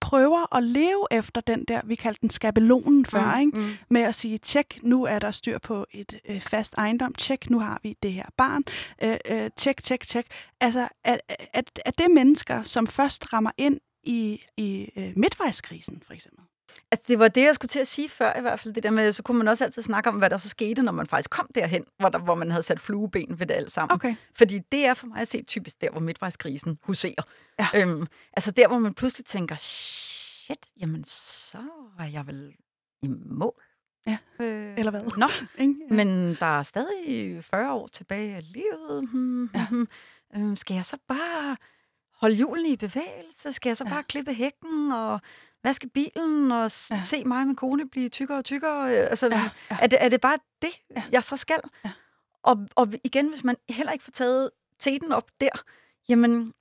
[0.00, 3.58] prøver at leve efter den der, vi kaldte den skabelonen før, mm, ikke?
[3.58, 3.70] Mm.
[3.90, 7.60] med at sige, tjek, nu er der styr på et øh, fast ejendom, tjek, nu
[7.60, 8.62] har vi det her barn,
[9.02, 10.26] øh, øh, tjek, tjek, tjek.
[10.60, 11.20] Altså, at,
[11.52, 16.44] at, at det mennesker, som først rammer ind i, i øh, midtvejskrisen, for eksempel.
[16.90, 18.74] Altså, det var det, jeg skulle til at sige før i hvert fald.
[18.74, 20.92] Det der med, så kunne man også altid snakke om, hvad der så skete, når
[20.92, 23.94] man faktisk kom derhen, hvor, der, hvor man havde sat flueben ved det alt sammen.
[23.94, 24.14] Okay.
[24.34, 27.22] Fordi det er for mig at se typisk der, hvor midtvejskrisen huserer.
[27.58, 27.68] Ja.
[27.74, 31.58] Øhm, altså der, hvor man pludselig tænker, shit, jamen så
[31.98, 32.52] er jeg vel
[33.02, 33.62] i mål.
[34.06, 35.02] Ja, øh, eller hvad?
[35.16, 35.94] Nå, ja.
[35.94, 39.08] men der er stadig 40 år tilbage af livet.
[39.12, 39.66] Hmm, ja.
[40.34, 41.56] hmm, skal jeg så bare
[42.22, 43.52] holde julen i bevægelse?
[43.52, 44.02] Skal jeg så bare ja.
[44.02, 45.20] klippe hækken og
[45.64, 47.02] vaske bilen og ja.
[47.04, 48.98] se mig og min kone blive tykkere og tykkere.
[48.98, 49.76] Øh, altså, ja, ja.
[49.80, 51.02] Er, det, er det bare det, ja.
[51.12, 51.60] jeg så skal?
[51.84, 51.90] Ja.
[52.42, 55.50] Og, og igen, hvis man heller ikke får taget teten op der,
[56.08, 56.54] jamen,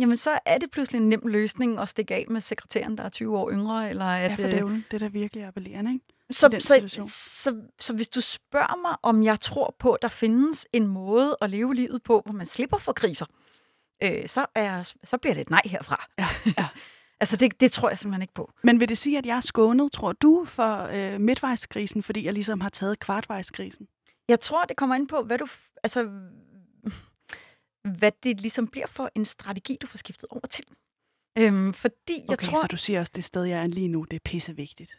[0.00, 3.08] jamen så er det pludselig en nem løsning at stikke af med sekretæren, der er
[3.08, 3.90] 20 år yngre.
[3.90, 6.04] Eller at, ja, for det er, jo, det er da virkelig appellerende, ikke?
[6.30, 7.08] Så, så, så,
[7.42, 11.36] så, så hvis du spørger mig, om jeg tror på, at der findes en måde
[11.40, 13.26] at leve livet på, hvor man slipper for kriser,
[14.02, 16.06] øh, så, er, så bliver det et nej herfra.
[16.18, 16.28] Ja,
[16.58, 16.68] ja.
[17.20, 18.52] Altså, det, det tror jeg simpelthen ikke på.
[18.62, 22.32] Men vil det sige, at jeg er skånet, tror du, for øh, midtvejskrisen, fordi jeg
[22.32, 23.88] ligesom har taget kvartvejskrisen?
[24.28, 25.46] Jeg tror, det kommer ind på, hvad du...
[25.82, 26.10] Altså,
[27.98, 30.64] hvad det ligesom bliver for en strategi, du får skiftet over til.
[31.38, 33.88] Øhm, fordi jeg okay, tror, så du siger også, at det sted, jeg er lige
[33.88, 34.98] nu, det er pissevigtigt.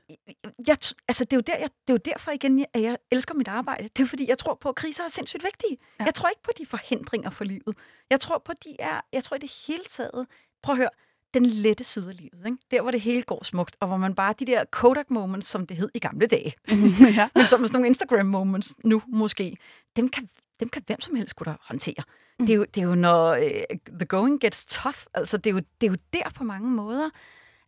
[0.68, 3.34] Jeg, altså, det, er jo der, jeg, det er jo derfor igen, at jeg elsker
[3.34, 3.84] mit arbejde.
[3.84, 5.78] Det er jo fordi, jeg tror på, at kriser er sindssygt vigtige.
[6.00, 6.06] Ja.
[6.06, 7.78] Jeg tror ikke på de forhindringer for livet.
[8.10, 9.02] Jeg tror på, de er...
[9.14, 10.28] Jeg tror i det hele taget...
[10.64, 10.90] Prøv at høre
[11.34, 12.46] den lette side af livet.
[12.46, 12.58] Ikke?
[12.72, 15.78] Der, hvor det hele går smukt, og hvor man bare, de der Kodak-moments, som det
[15.78, 16.54] hed i gamle dage,
[17.18, 17.30] ja.
[17.36, 19.58] men som er sådan nogle Instagram-moments nu måske,
[19.96, 22.04] dem kan, dem kan hvem som helst kunne da håndtere.
[22.40, 22.46] Mm.
[22.46, 25.54] Det, er jo, det er jo, når uh, the going gets tough, altså det er,
[25.54, 27.10] jo, det er jo der på mange måder,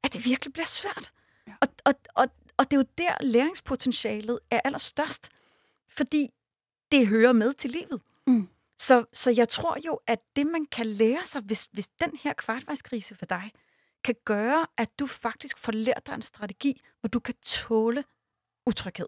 [0.03, 1.12] at det virkelig bliver svært.
[1.47, 1.53] Ja.
[1.62, 5.30] Og, og, og, og det er jo der, læringspotentialet er allerstørst,
[5.89, 6.30] fordi
[6.91, 8.01] det hører med til livet.
[8.28, 8.47] Mm.
[8.82, 12.34] Så, så jeg tror jo, at det, man kan lære sig, hvis, hvis den her
[12.34, 13.52] kvartvejskrise for dig,
[14.04, 18.04] kan gøre, at du faktisk får lært dig en strategi, hvor du kan tåle
[18.68, 19.06] utryghed.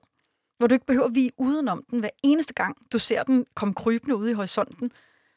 [0.58, 3.74] Hvor du ikke behøver at vige udenom den hver eneste gang, du ser den komme
[3.74, 4.92] krybende ude i horisonten.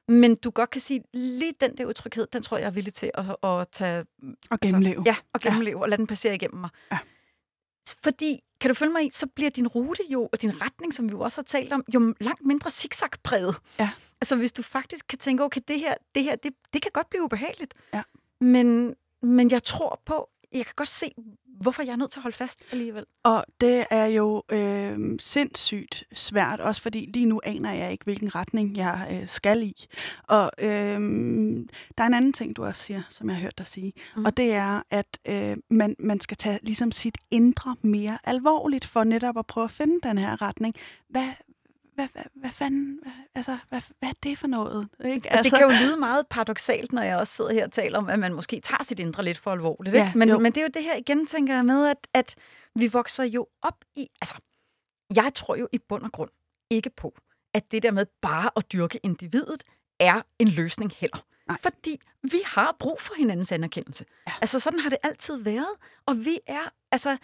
[0.08, 3.10] Men du godt kan sige, lige den der utryghed, den tror jeg er villig til
[3.14, 4.06] at, at tage...
[4.50, 4.96] Og gennemleve.
[4.96, 5.82] Altså, ja, og gennemleve, ja.
[5.82, 6.70] og lade den passere igennem mig.
[6.92, 6.98] Ja.
[7.88, 11.08] Fordi, kan du følge mig i, så bliver din rute jo, og din retning, som
[11.08, 13.56] vi jo også har talt om, jo langt mindre zigzag-præget.
[13.78, 13.90] Ja.
[14.20, 17.10] Altså hvis du faktisk kan tænke, okay, det her, det her, det, det kan godt
[17.10, 17.74] blive ubehageligt.
[17.94, 18.02] Ja.
[18.40, 21.12] Men, men jeg tror på, jeg kan godt se,
[21.60, 23.04] hvorfor jeg er nødt til at holde fast alligevel.
[23.22, 28.34] Og det er jo øh, sindssygt svært, også fordi lige nu aner jeg ikke, hvilken
[28.34, 29.86] retning jeg øh, skal i.
[30.22, 30.68] Og øh,
[31.98, 34.24] der er en anden ting, du også siger, som jeg har hørt dig sige, mm.
[34.24, 39.04] og det er, at øh, man, man skal tage ligesom sit indre mere alvorligt, for
[39.04, 40.74] netop at prøve at finde den her retning.
[41.08, 41.28] Hvad,
[41.96, 44.88] hvad, hvad, hvad fanden, hvad, altså, hvad, hvad er det for noget?
[45.04, 45.32] Ikke?
[45.32, 45.50] Altså.
[45.50, 48.18] Det kan jo lyde meget paradoxalt, når jeg også sidder her og taler om, at
[48.18, 49.94] man måske tager sit indre lidt for alvorligt.
[49.94, 50.06] Ikke?
[50.06, 52.34] Ja, men, men det er jo det her igen, tænker jeg med, at, at
[52.74, 54.08] vi vokser jo op i...
[54.20, 54.34] Altså,
[55.14, 56.30] jeg tror jo i bund og grund
[56.70, 57.16] ikke på,
[57.54, 59.62] at det der med bare at dyrke individet
[60.00, 61.26] er en løsning heller.
[61.48, 61.58] Nej.
[61.62, 64.04] Fordi vi har brug for hinandens anerkendelse.
[64.26, 64.32] Ja.
[64.40, 65.74] Altså sådan har det altid været.
[66.06, 67.16] Og vi er, altså,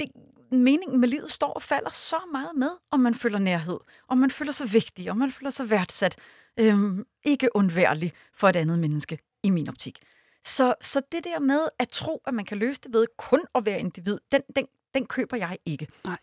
[0.00, 0.10] det,
[0.50, 4.30] meningen med livet står og falder så meget med, om man føler nærhed, om man
[4.30, 6.16] føler sig vigtig, om man føler sig værdsat,
[6.56, 10.02] øhm, ikke undværlig for et andet menneske, i min optik.
[10.44, 13.66] Så, så det der med at tro, at man kan løse det ved kun at
[13.66, 15.88] være individ, den, den, den køber jeg ikke.
[16.04, 16.18] Nej.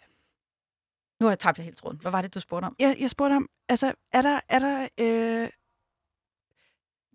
[1.20, 1.98] Nu har jeg tabt helt tråden.
[2.02, 2.76] Hvad var det, du spurgte om?
[2.80, 5.50] Jeg, jeg spurgte om, altså, er der, er der øh,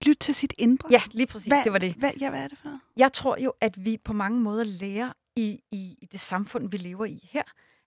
[0.07, 0.89] lyt til sit indre?
[0.91, 1.49] Ja, lige præcis.
[1.49, 1.95] Hvad, det var det.
[1.95, 2.81] Hvad, ja, hvad er det for?
[2.97, 6.77] Jeg tror jo, at vi på mange måder lærer i, i, i det samfund, vi
[6.77, 7.43] lever i her,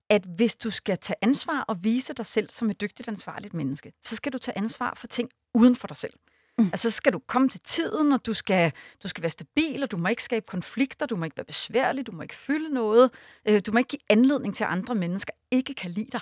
[0.09, 3.93] at hvis du skal tage ansvar og vise dig selv som et dygtigt, ansvarligt menneske,
[4.01, 6.13] så skal du tage ansvar for ting uden for dig selv.
[6.57, 6.65] Mm.
[6.65, 8.71] Altså, så skal du komme til tiden, og du skal,
[9.03, 12.07] du skal være stabil, og du må ikke skabe konflikter, du må ikke være besværlig,
[12.07, 13.11] du må ikke fylde noget,
[13.47, 16.21] øh, du må ikke give anledning til, at andre mennesker ikke kan lide dig.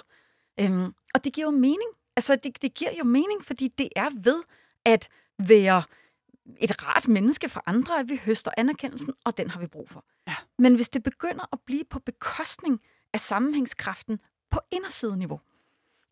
[0.60, 1.90] Øhm, og det giver jo mening.
[2.16, 4.44] Altså, det, det giver jo mening, fordi det er ved
[4.86, 5.08] at
[5.48, 5.84] være
[6.60, 10.06] et rart menneske for andre, at vi høster anerkendelsen, og den har vi brug for.
[10.28, 10.36] Ja.
[10.60, 12.82] Men hvis det begynder at blive på bekostning
[13.14, 14.20] af sammenhængskraften
[14.52, 15.40] på indersideniveau,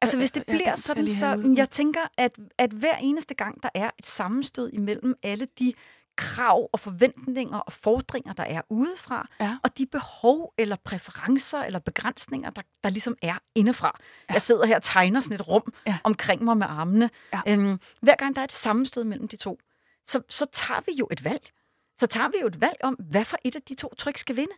[0.01, 3.69] Altså hvis det bliver skal sådan, så jeg tænker, at, at hver eneste gang, der
[3.75, 5.73] er et sammenstød imellem alle de
[6.17, 9.57] krav og forventninger og fordringer, der er udefra, Ja.
[9.63, 13.99] og de behov eller præferencer eller begrænsninger, der, der ligesom er indefra.
[14.29, 14.33] Ja.
[14.33, 15.97] Jeg sidder her og tegner sådan et rum ja.
[16.03, 17.09] omkring mig med armene.
[17.33, 17.41] Ja.
[17.47, 19.59] Øhm, hver gang der er et sammenstød mellem de to,
[20.09, 21.49] så, så tager vi jo et valg.
[21.99, 24.35] Så tager vi jo et valg om, hvad for et af de to tryk skal
[24.35, 24.53] vinde.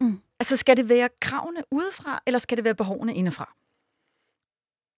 [0.00, 0.20] Mm.
[0.40, 3.54] Altså skal det være kravene udefra, eller skal det være behovene indefra?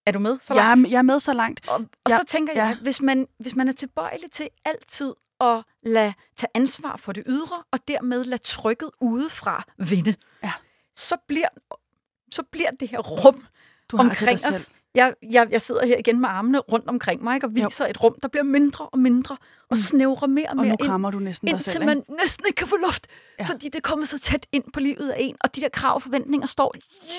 [0.06, 0.86] Er du med så Jeg langt?
[0.86, 1.68] er, jeg er med så langt.
[1.68, 2.82] Og, og Ja, så tænker jeg, ja.
[2.82, 7.64] hvis man, hvis man er tilbøjelig til altid at lade tage ansvar for det ydre,
[7.70, 10.52] og dermed lade trykket udefra vinde, Ja.
[10.96, 11.48] så, bliver,
[12.32, 13.46] så bliver det her rum
[13.88, 14.70] Du omkring os.
[14.96, 17.64] Jeg, jeg, jeg sidder her igen med armene rundt omkring mig, ikke, og Jo.
[17.66, 19.76] viser et rum, der bliver mindre og mindre, og Mm.
[19.76, 22.12] snævrer mere og Og mere nu ind, krammer du næsten dig indtil selv, man ikke?
[22.22, 23.06] næsten ikke kan få luft,
[23.38, 23.44] Ja.
[23.44, 25.94] fordi det er kommet så tæt ind på livet af en, og de der krav
[25.94, 26.74] og forventninger står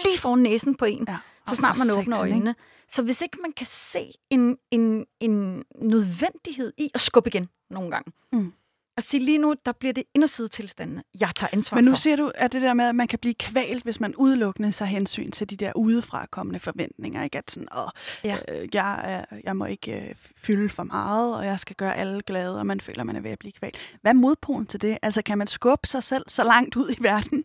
[0.06, 1.18] lige foran næsen på en Ja.
[1.46, 2.56] så Og snart man åbner øjnene.
[2.90, 7.92] Så hvis ikke man kan se en, en, en nødvendighed i at skubbe igen nogle
[7.92, 8.54] gange, Mm.
[8.98, 11.98] At sige lige nu, der bliver det indersidetilstandene, jeg tager ansvar Men nu for.
[11.98, 14.86] siger du, at det der med, at man kan blive kvalt, hvis man udelukkende så
[14.86, 17.24] hensyn til de der udefra kommende forventninger.
[17.24, 17.38] Ikke?
[17.38, 17.90] At sådan, åh,
[18.24, 18.38] Ja.
[18.50, 22.22] øh, jeg, er, jeg må ikke øh, fylde for meget, og jeg skal gøre alle
[22.22, 23.78] glade, og man føler, man er ved at blive kvalt.
[24.02, 24.98] Hvad er modpolen til det?
[25.02, 27.44] Altså, kan man skubbe sig selv så langt ud i verden?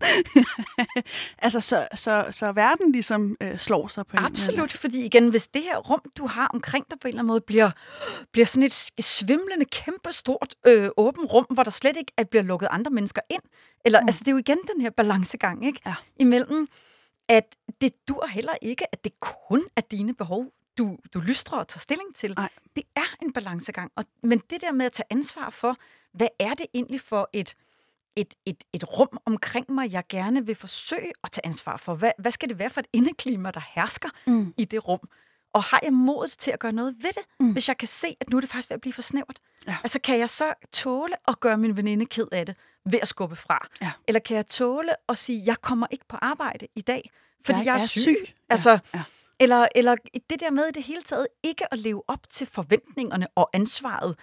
[1.39, 5.49] altså, så, så, så verden ligesom øh, slår sig på en Absolut, fordi igen, hvis
[5.49, 7.71] det her rum, du har omkring dig på en eller anden måde, bliver,
[8.33, 12.69] bliver sådan et svimlende, kæmpestort øh, åben rum, hvor der slet ikke er, bliver lukket
[12.71, 13.43] andre mennesker ind.
[13.85, 14.07] Eller, Mm.
[14.09, 15.81] altså, det er jo igen den her balancegang, ikke?
[15.87, 15.95] Ja.
[16.17, 16.69] Imellem,
[17.29, 20.47] at det dur heller ikke, at det kun er dine behov,
[20.79, 22.35] du, du lystrer og tager stilling til.
[22.37, 22.49] Nej.
[22.77, 23.93] Det er en balancegang.
[23.97, 25.77] Og, men det der med at tage ansvar for,
[26.13, 27.55] hvad er det egentlig for et,
[28.17, 31.95] et, et, et rum omkring mig, jeg gerne vil forsøge at tage ansvar for?
[31.95, 34.55] Hvad, hvad skal det være for et indeklima, der hersker Mm.
[34.57, 35.01] i det rum?
[35.53, 37.53] Og har jeg modet til at gøre noget ved det, Mm.
[37.53, 39.39] hvis jeg kan se, at nu er det faktisk ved at blive for snævert?
[39.67, 39.77] Ja.
[39.83, 43.37] Altså, kan jeg så tåle at gøre min veninde ked af det ved at skubbe
[43.37, 43.67] fra?
[43.83, 43.93] Ja.
[44.09, 47.11] Eller kan jeg tåle at sige, jeg kommer ikke på arbejde i dag,
[47.45, 48.17] fordi jeg, jeg er, syg?
[48.21, 48.33] Ja.
[48.49, 49.03] Altså, ja.
[49.41, 49.97] eller, eller
[50.31, 54.19] det der med i det hele taget ikke at leve op til forventningerne og ansvaret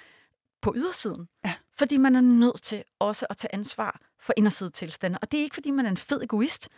[0.61, 1.27] på ydersiden.
[1.45, 1.53] Ja.
[1.77, 5.19] Fordi man er nødt til også at tage ansvar for indersidetilstande.
[5.21, 6.69] Og det er ikke, fordi man er en fed egoist.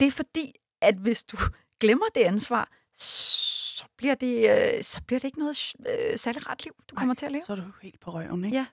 [0.00, 1.36] Det er fordi, at hvis du
[1.80, 6.64] glemmer det ansvar, så bliver det, øh, så bliver det ikke noget øh, særligt rart
[6.64, 7.42] liv, du kommer til at leve.
[7.46, 8.56] Så er du helt på røven, ikke?
[8.56, 8.66] Ja.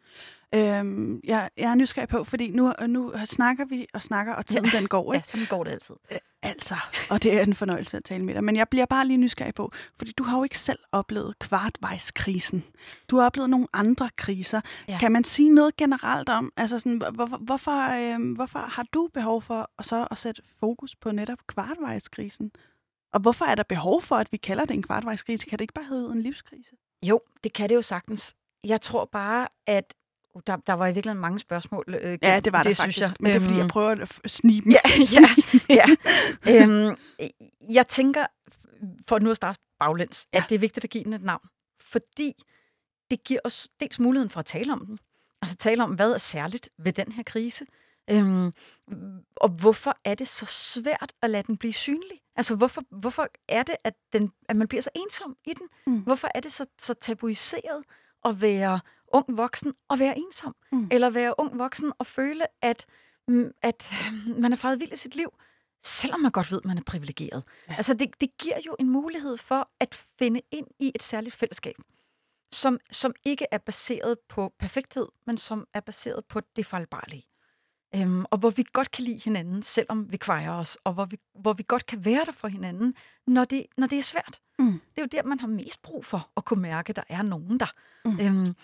[0.79, 4.65] Øhm, jeg, jeg er nysgerrig på, fordi nu, nu snakker vi og snakker, og tiden
[4.71, 5.27] den går, Ja, ikke?
[5.27, 5.95] sådan går det altid.
[6.41, 6.75] Altså,
[7.09, 8.43] og det er en fornøjelse at tale med dig.
[8.43, 12.63] Men jeg bliver bare lige nysgerrig på, fordi du har jo ikke selv oplevet kvartvejskrisen.
[13.09, 14.61] Du har oplevet nogle andre kriser.
[14.87, 14.93] Ja.
[14.93, 14.99] Ja.
[14.99, 19.09] Kan man sige noget generelt om, altså sådan, hvor, hvor- hvorfor, øh, hvorfor har du
[19.13, 22.51] behov for så at sætte fokus på netop kvartvejskrisen?
[23.13, 25.45] Og hvorfor er der behov for, at vi kalder det en kvartvejskrise?
[25.45, 26.71] Kan det ikke bare hedde en livskrise?
[27.05, 28.35] Jo, det kan det jo sagtens.
[28.63, 29.93] Jeg tror bare, at
[30.35, 31.83] uh, der, der var i virkeligheden mange spørgsmål.
[31.87, 32.99] Øh, Ja, det var der synes faktisk.
[33.01, 33.13] jeg.
[33.19, 33.89] Men det er, fordi jeg Øhm, prøver
[34.23, 34.71] at snige dem.
[34.71, 34.79] Ja,
[35.19, 35.29] ja,
[35.69, 35.85] ja.
[36.63, 36.95] øhm,
[37.69, 38.25] jeg tænker,
[39.07, 40.37] for nu at starte baglæns, ja.
[40.37, 41.47] at det er vigtigt at give den et navn.
[41.81, 42.33] Fordi
[43.11, 44.99] det giver os dels muligheden for at tale om den.
[45.41, 47.65] Altså tale om, hvad er særligt ved den her krise.
[48.11, 48.51] Øhm,
[49.35, 52.21] og hvorfor er det så svært at lade den blive synlig?
[52.39, 55.67] Altså hvorfor, hvorfor er det, at, den, at man bliver så ensom i den?
[55.87, 55.99] Mm.
[55.99, 57.83] Hvorfor er det så, så tabuiseret
[58.25, 58.79] at være
[59.13, 60.55] ung voksen og være ensom?
[60.71, 60.87] Mm.
[60.91, 62.85] Eller være ung voksen og føle, at,
[63.27, 63.93] mm, at
[64.37, 65.29] man er faret vild i sit liv,
[65.83, 67.43] selvom man godt ved, at man er privilegeret.
[67.69, 67.75] Ja.
[67.75, 71.75] Altså det, det giver jo en mulighed for at finde ind i et særligt fællesskab,
[72.51, 77.25] som, som ikke er baseret på perfekthed, men som er baseret på det fejlbarlige.
[77.95, 81.17] Øhm, og hvor vi godt kan lide hinanden, selvom vi kvejer os, og hvor vi,
[81.35, 82.93] hvor vi godt kan være der for hinanden,
[83.27, 84.39] når det, når det er svært.
[84.59, 84.71] Mm.
[84.71, 87.21] Det er jo der, man har mest brug for at kunne mærke, at der er
[87.21, 87.71] nogen der.
[88.05, 88.19] Mm.
[88.19, 88.55] Øhm,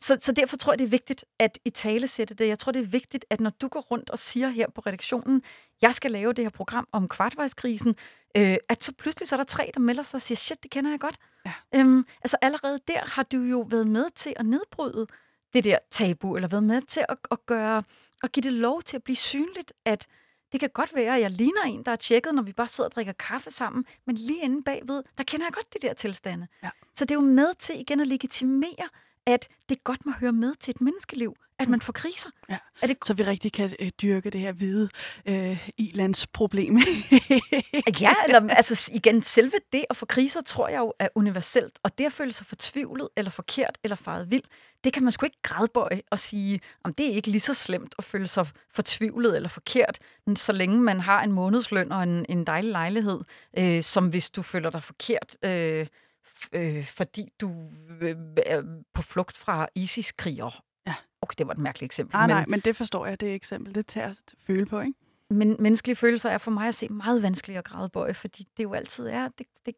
[0.00, 2.48] så, så derfor tror jeg, det er vigtigt at i tale sætte det.
[2.48, 5.42] Jeg tror, det er vigtigt, at når du går rundt og siger her på redaktionen,
[5.82, 7.96] jeg skal lave det her program om kvartvejskrisen,
[8.36, 10.70] øh, at så pludselig så er der tre, der melder sig og siger, shit, det
[10.70, 11.16] kender jeg godt.
[11.46, 11.52] Ja.
[11.74, 15.06] Øhm, altså allerede der har du jo været med til at nedbryde
[15.54, 17.82] det der tabu, eller været med til at, at gøre,
[18.24, 20.06] at give det lov til at blive synligt, at
[20.52, 22.88] det kan godt være, at jeg ligner en, der er tjekket, når vi bare sidder
[22.88, 26.46] og drikker kaffe sammen, men lige inde bagved, der kender jeg godt de der tilstande.
[26.62, 26.70] Ja.
[26.94, 28.88] Så det er jo med til igen at legitimere,
[29.26, 32.28] at det godt må høre med til et menneskeliv, at man får kriser.
[32.50, 32.58] Ja.
[32.82, 32.96] Er det...
[33.04, 34.88] Så vi rigtig kan øh, dyrke det her hvide
[35.26, 36.78] øh, ilandsproblem.
[38.00, 41.78] ja, eller altså igen, selve det at få kriser, tror jeg jo er universelt.
[41.82, 44.42] Og det at føle sig fortvivlet, eller forkert, eller faret vild,
[44.84, 47.94] det kan man sgu ikke grædbøje og sige, om det er ikke lige så slemt
[47.98, 49.98] at føle sig fortvivlet eller forkert,
[50.36, 53.20] så længe man har en månedsløn og en, en dejlig lejlighed,
[53.58, 55.86] øh, som hvis du føler dig forkert, øh,
[56.52, 57.68] øh, fordi du
[58.00, 58.16] øh,
[58.46, 58.62] er
[58.94, 60.52] på flugt fra ISIS-krigere.
[60.86, 60.94] Ja.
[61.22, 62.12] Okay, det var et mærkeligt eksempel.
[62.16, 63.74] Nej, men, nej, men det forstår jeg, det eksempel.
[63.74, 64.94] Det tager jeg at føle på, ikke?
[65.30, 68.72] Men menneskelige følelser er for mig at se meget vanskelige at grædebøje, fordi det jo
[68.72, 69.74] altid er, det, det,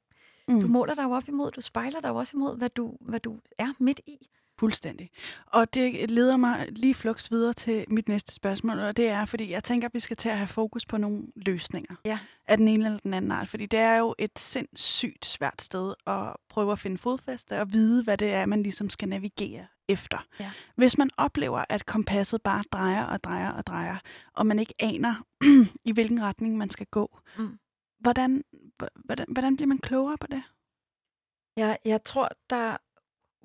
[0.48, 0.60] mm.
[0.60, 3.20] du måler dig jo op imod, du spejler dig jo også imod, hvad du, hvad
[3.20, 4.28] du er midt i.
[4.58, 5.10] Fuldstændig.
[5.46, 9.50] Og det leder mig lige flux videre til mit næste spørgsmål, og det er, fordi
[9.50, 12.18] jeg tænker, at vi skal til at have fokus på nogle løsninger ja.
[12.46, 15.94] af den ene eller den anden art, fordi det er jo et sindssygt svært sted
[16.06, 20.26] at prøve at finde fodfæste og vide, hvad det er, man ligesom skal navigere efter.
[20.40, 20.50] Ja.
[20.76, 23.96] Hvis man oplever, at kompasset bare drejer og drejer og drejer,
[24.32, 25.26] og man ikke aner,
[25.88, 27.58] i hvilken retning man skal gå, mm.
[27.98, 28.44] hvordan,
[29.04, 30.42] hvordan, hvordan bliver man klogere på det?
[31.56, 32.76] Ja, jeg tror, der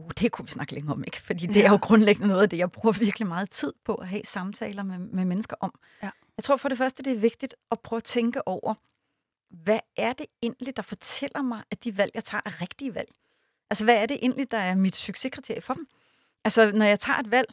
[0.02, 1.22] Uh, det kunne vi snakke længere om, ikke?
[1.22, 1.66] Fordi det ja.
[1.66, 4.84] er jo grundlæggende noget af det, jeg bruger virkelig meget tid på at have samtaler
[4.84, 5.80] med, med mennesker om.
[6.04, 6.10] Ja.
[6.38, 8.74] Jeg tror for det første, det er vigtigt at prøve at tænke over,
[9.49, 13.10] hvad er det egentlig, der fortæller mig, at de valg, jeg tager, er rigtige valg?
[13.70, 15.88] Altså, hvad er det egentlig, der er mit succeskriterie for dem?
[16.43, 17.47] Altså, når jeg tager et valg,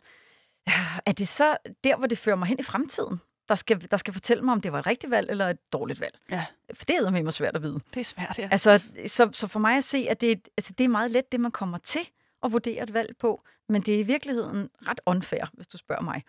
[1.07, 4.15] er det så der, hvor det fører mig hen i fremtiden, der skal, der skal
[4.15, 6.19] fortælle mig, om det var et rigtigt valg eller et dårligt valg?
[6.31, 6.45] Ja.
[6.75, 7.81] For det er med svært at vide.
[7.95, 8.49] Det er svært, ja.
[8.53, 11.41] Altså, så, så for mig at se, at det, altså, det er meget let, det
[11.41, 12.09] man kommer til
[12.43, 16.03] at vurdere et valg på, men det er i virkeligheden ret unfair, hvis du spørger
[16.03, 16.23] mig.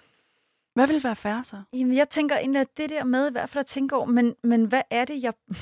[0.74, 1.62] Hvad vil være fair så?
[1.74, 4.36] Jamen, jeg tænker egentlig, at det der med i hvert fald at tænke over, men,
[4.43, 5.34] men hvad er det, jeg...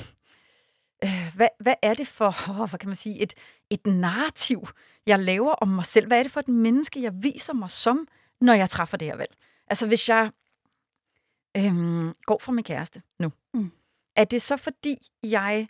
[1.04, 2.26] Øh, hvad, hvad er det for,
[2.60, 3.34] oh, hvad kan man sige, et,
[3.70, 4.68] et narrativ,
[5.06, 6.06] jeg laver om mig selv?
[6.06, 8.08] Hvad er det for et menneske, jeg viser mig som,
[8.40, 9.34] når jeg træffer det her valg?
[9.66, 10.30] Altså, hvis jeg
[11.56, 13.72] øhm, går fra min kæreste nu, mm.
[14.16, 15.68] er det så fordi, jeg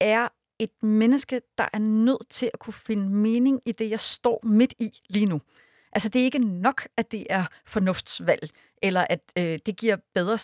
[0.00, 0.28] er
[0.58, 4.74] et menneske, der er nødt til at kunne finde mening i det, jeg står midt
[4.78, 5.40] i lige nu.
[5.92, 8.50] Altså, det er ikke nok, at det er fornuftsvalg,
[8.82, 10.38] eller at øh, det giver bedre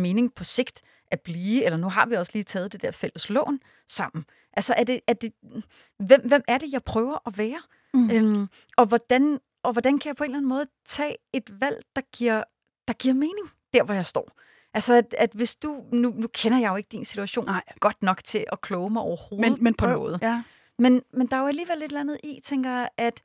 [0.00, 3.30] mening på sigt at blive, eller nu har vi også lige taget det der fælles
[3.30, 4.24] lån sammen.
[4.52, 5.32] Altså, er det, er det,
[5.98, 7.62] hvem, hvem er det, jeg prøver at være?
[7.94, 8.10] Mm.
[8.10, 11.82] Øhm, og, hvordan, og hvordan kan jeg på en eller anden måde tage et valg,
[11.96, 12.44] der giver,
[12.88, 14.32] der giver mening der, hvor jeg står?
[14.78, 15.84] Altså, at, at hvis du...
[15.92, 17.62] Nu, nu kender jeg jo ikke din situation Nej.
[17.80, 20.18] godt nok til at kloge mig overhovedet men, men på noget.
[20.22, 20.42] Ja.
[20.78, 23.22] Men, men der er jo alligevel et eller andet i, tænker jeg, at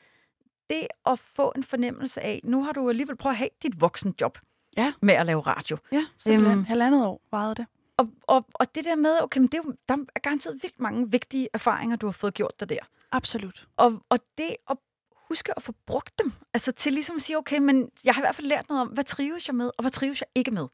[0.69, 4.37] det at få en fornemmelse af, nu har du alligevel prøvet at have dit voksenjob
[4.77, 4.93] ja.
[5.01, 5.77] med at lave radio.
[5.91, 6.57] Ja, simpelthen.
[6.57, 7.65] Øhm, Halvandet år varede det.
[7.97, 10.79] Og, og, og det der med, okay, men det er jo, der er garanteret vildt
[10.79, 12.79] mange vigtige erfaringer, du har fået gjort dig der.
[13.11, 13.67] Absolut.
[13.77, 14.77] Og, og det at
[15.27, 18.25] huske at få brugt dem, altså til ligesom at sige, okay, men jeg har i
[18.25, 20.67] hvert fald lært noget om, hvad trives jeg med, og hvad trives jeg ikke med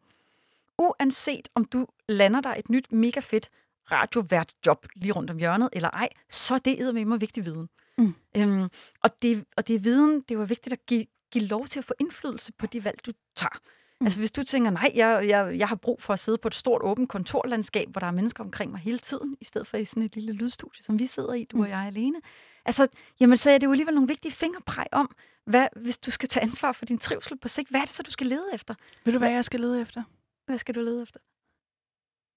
[0.79, 3.49] uanset om du lander dig et nyt mega fedt
[3.91, 7.69] radiovært job lige rundt om hjørnet eller ej, så er det med mig vigtig viden.
[7.97, 8.13] Mm.
[8.37, 8.69] Øhm,
[9.03, 11.85] og, det, og det er viden, det var vigtigt at give, give lov til at
[11.85, 13.59] få indflydelse på de valg, du tager.
[14.01, 14.05] Mm.
[14.05, 16.55] Altså hvis du tænker, nej, jeg, jeg, jeg har brug for at sidde på et
[16.55, 19.85] stort åbent kontorlandskab, hvor der er mennesker omkring mig hele tiden, i stedet for i
[19.85, 21.63] sådan et lille lydstudie, som vi sidder i, du mm.
[21.63, 22.21] og jeg alene.
[22.65, 22.87] Altså,
[23.19, 25.15] jamen så er det jo alligevel nogle vigtige fingerpræg om,
[25.45, 28.03] hvad, hvis du skal tage ansvar for din trivsel på sigt, hvad er det så,
[28.03, 28.75] du skal lede efter?
[29.05, 30.03] Vil du, hvad jeg skal lede efter?
[30.49, 31.19] Hvad skal du lede efter?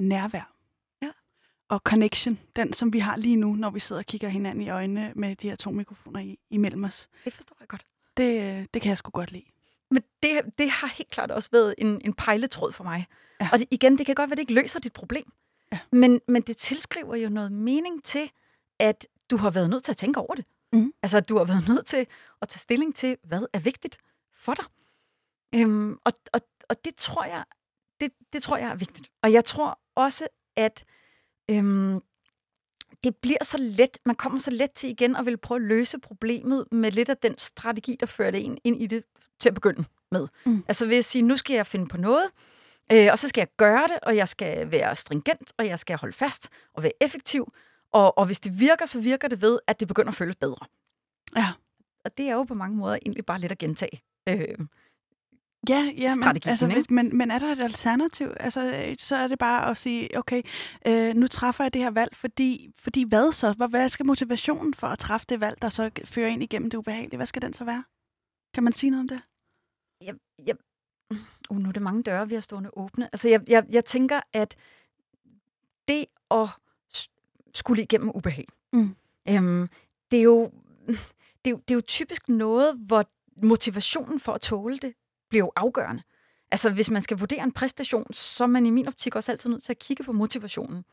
[0.01, 0.55] Nærvær.
[1.03, 1.11] Ja.
[1.69, 4.71] Og connection, den som vi har lige nu, når vi sidder og kigger hinanden i
[4.71, 7.09] øjnene med de her to mikrofoner i, imellem os.
[7.25, 7.87] Det forstår jeg godt.
[8.17, 9.45] Det, det kan jeg sgu godt lide.
[9.91, 13.07] Men det, det har helt klart også været en, en pejletråd for mig.
[13.41, 13.49] Ja.
[13.53, 15.33] Og det, igen, det kan godt være, at det ikke løser dit problem.
[15.73, 15.79] Ja.
[15.93, 18.31] Men, men det tilskriver jo noget mening til,
[18.79, 20.45] at du har været nødt til at tænke over det.
[20.73, 20.93] Mm.
[21.03, 22.07] Altså, at du har været nødt til
[22.43, 23.99] at tage stilling til, hvad er vigtigt
[24.35, 24.65] for dig.
[25.55, 27.45] Øhm, og, og, og det tror jeg
[28.03, 29.11] det, det tror jeg er vigtigt.
[29.23, 30.85] Og jeg tror også, at
[31.51, 32.01] øhm,
[33.05, 35.99] det bliver så let, man kommer så let til igen at vil prøve at løse
[35.99, 39.05] problemet med lidt af den strategi, der det ind, ind i det
[39.41, 40.29] til at begynde med.
[40.47, 40.65] Mm.
[40.69, 42.31] Altså ved at sige, nu skal jeg finde på noget,
[42.93, 45.97] øh, og så skal jeg gøre det, og jeg skal være stringent, og jeg skal
[45.97, 47.53] holde fast og være effektiv.
[47.93, 50.67] Og, og hvis det virker, så virker det ved, at det begynder at føles bedre.
[51.37, 51.53] Ja.
[52.05, 54.03] Og det er jo på mange måder egentlig bare lidt at gentage.
[54.29, 54.59] Øh,
[55.69, 58.29] Ja, ja men, altså, men, men er der et alternativ?
[58.41, 60.43] Altså, så er det bare at sige, okay,
[60.87, 63.53] øh, nu træffer jeg det her valg, fordi, fordi hvad så?
[63.53, 66.79] Hvad, hvad skal motivationen for at træffe det valg, der så fører ind igennem det
[66.79, 67.17] ubehagelige?
[67.17, 67.85] Hvad skal den så være?
[68.55, 69.21] Kan man sige noget om det?
[70.01, 70.15] Jeg,
[70.47, 70.55] jeg,
[71.51, 73.09] uh, nu er det mange døre, vi har stående åbne.
[73.13, 74.57] Altså, jeg, jeg, jeg tænker, at
[75.89, 76.49] det at
[77.55, 78.95] skulle igennem ubehag, mm.
[79.29, 79.69] øhm,
[80.11, 80.53] det er jo
[81.45, 83.05] det, er jo, det er jo typisk noget, hvor
[83.43, 84.95] motivationen for at tåle det
[85.33, 86.03] bliver jo afgørende.
[86.51, 89.51] Altså, hvis man skal vurdere en præstation, så er man i min optik også altid
[89.51, 90.85] nødt til at kigge på motivationen.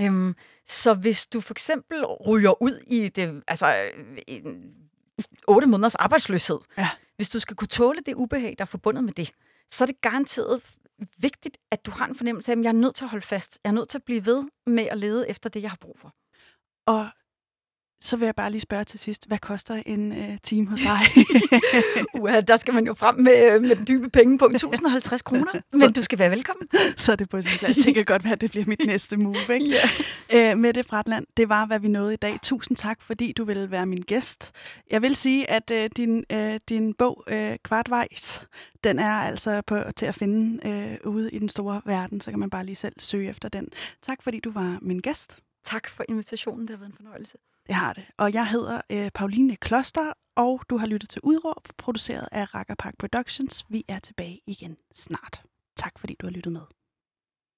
[0.00, 0.34] Øhm,
[0.66, 3.90] så hvis du for eksempel ryger ud i det, altså,
[4.26, 4.74] en,
[5.48, 6.88] 8 måneders arbejdsløshed, Ja.
[7.16, 9.30] hvis du skal kunne tåle det ubehag, der er forbundet med det,
[9.68, 10.62] så er det garanteret
[11.18, 13.58] vigtigt, at du har en fornemmelse af, at jeg er nødt til at holde fast.
[13.64, 15.98] Jeg er nødt til at blive ved med at lede efter det, jeg har brug
[15.98, 16.14] for.
[16.86, 17.08] Og
[18.04, 21.24] så vil jeg bare lige spørge til sidst, hvad koster en øh, time hos dig?
[22.20, 24.54] Uha, der skal man jo frem med, med den dybe pengepunkt.
[24.54, 26.68] 1050 kroner, men du skal være velkommen.
[26.96, 27.76] så er det på sin plads.
[27.76, 29.36] Det kan godt være, at det bliver mit næste move.
[29.54, 29.76] Ikke?
[30.30, 30.50] Ja.
[30.50, 32.38] Øh, Mette Fratland, det var, hvad vi nåede i dag.
[32.42, 34.52] Tusind tak, fordi du ville være min gæst.
[34.90, 38.42] Jeg vil sige, at øh, din, øh, din bog, øh, Kvartvejs,
[38.84, 42.40] den er altså på, til at finde øh, ude i den store verden, så kan
[42.40, 43.68] man bare lige selv søge efter den.
[44.02, 45.38] Tak, fordi du var min gæst.
[45.64, 47.38] Tak for invitationen, det har været en fornøjelse.
[47.66, 48.04] Det har det.
[48.16, 52.94] Og jeg hedder øh, Pauline Kloster, og du har lyttet til Udråb, produceret af Rakkerpark
[52.98, 53.64] Productions.
[53.68, 55.42] Vi er tilbage igen snart.
[55.76, 56.62] Tak fordi du har lyttet med.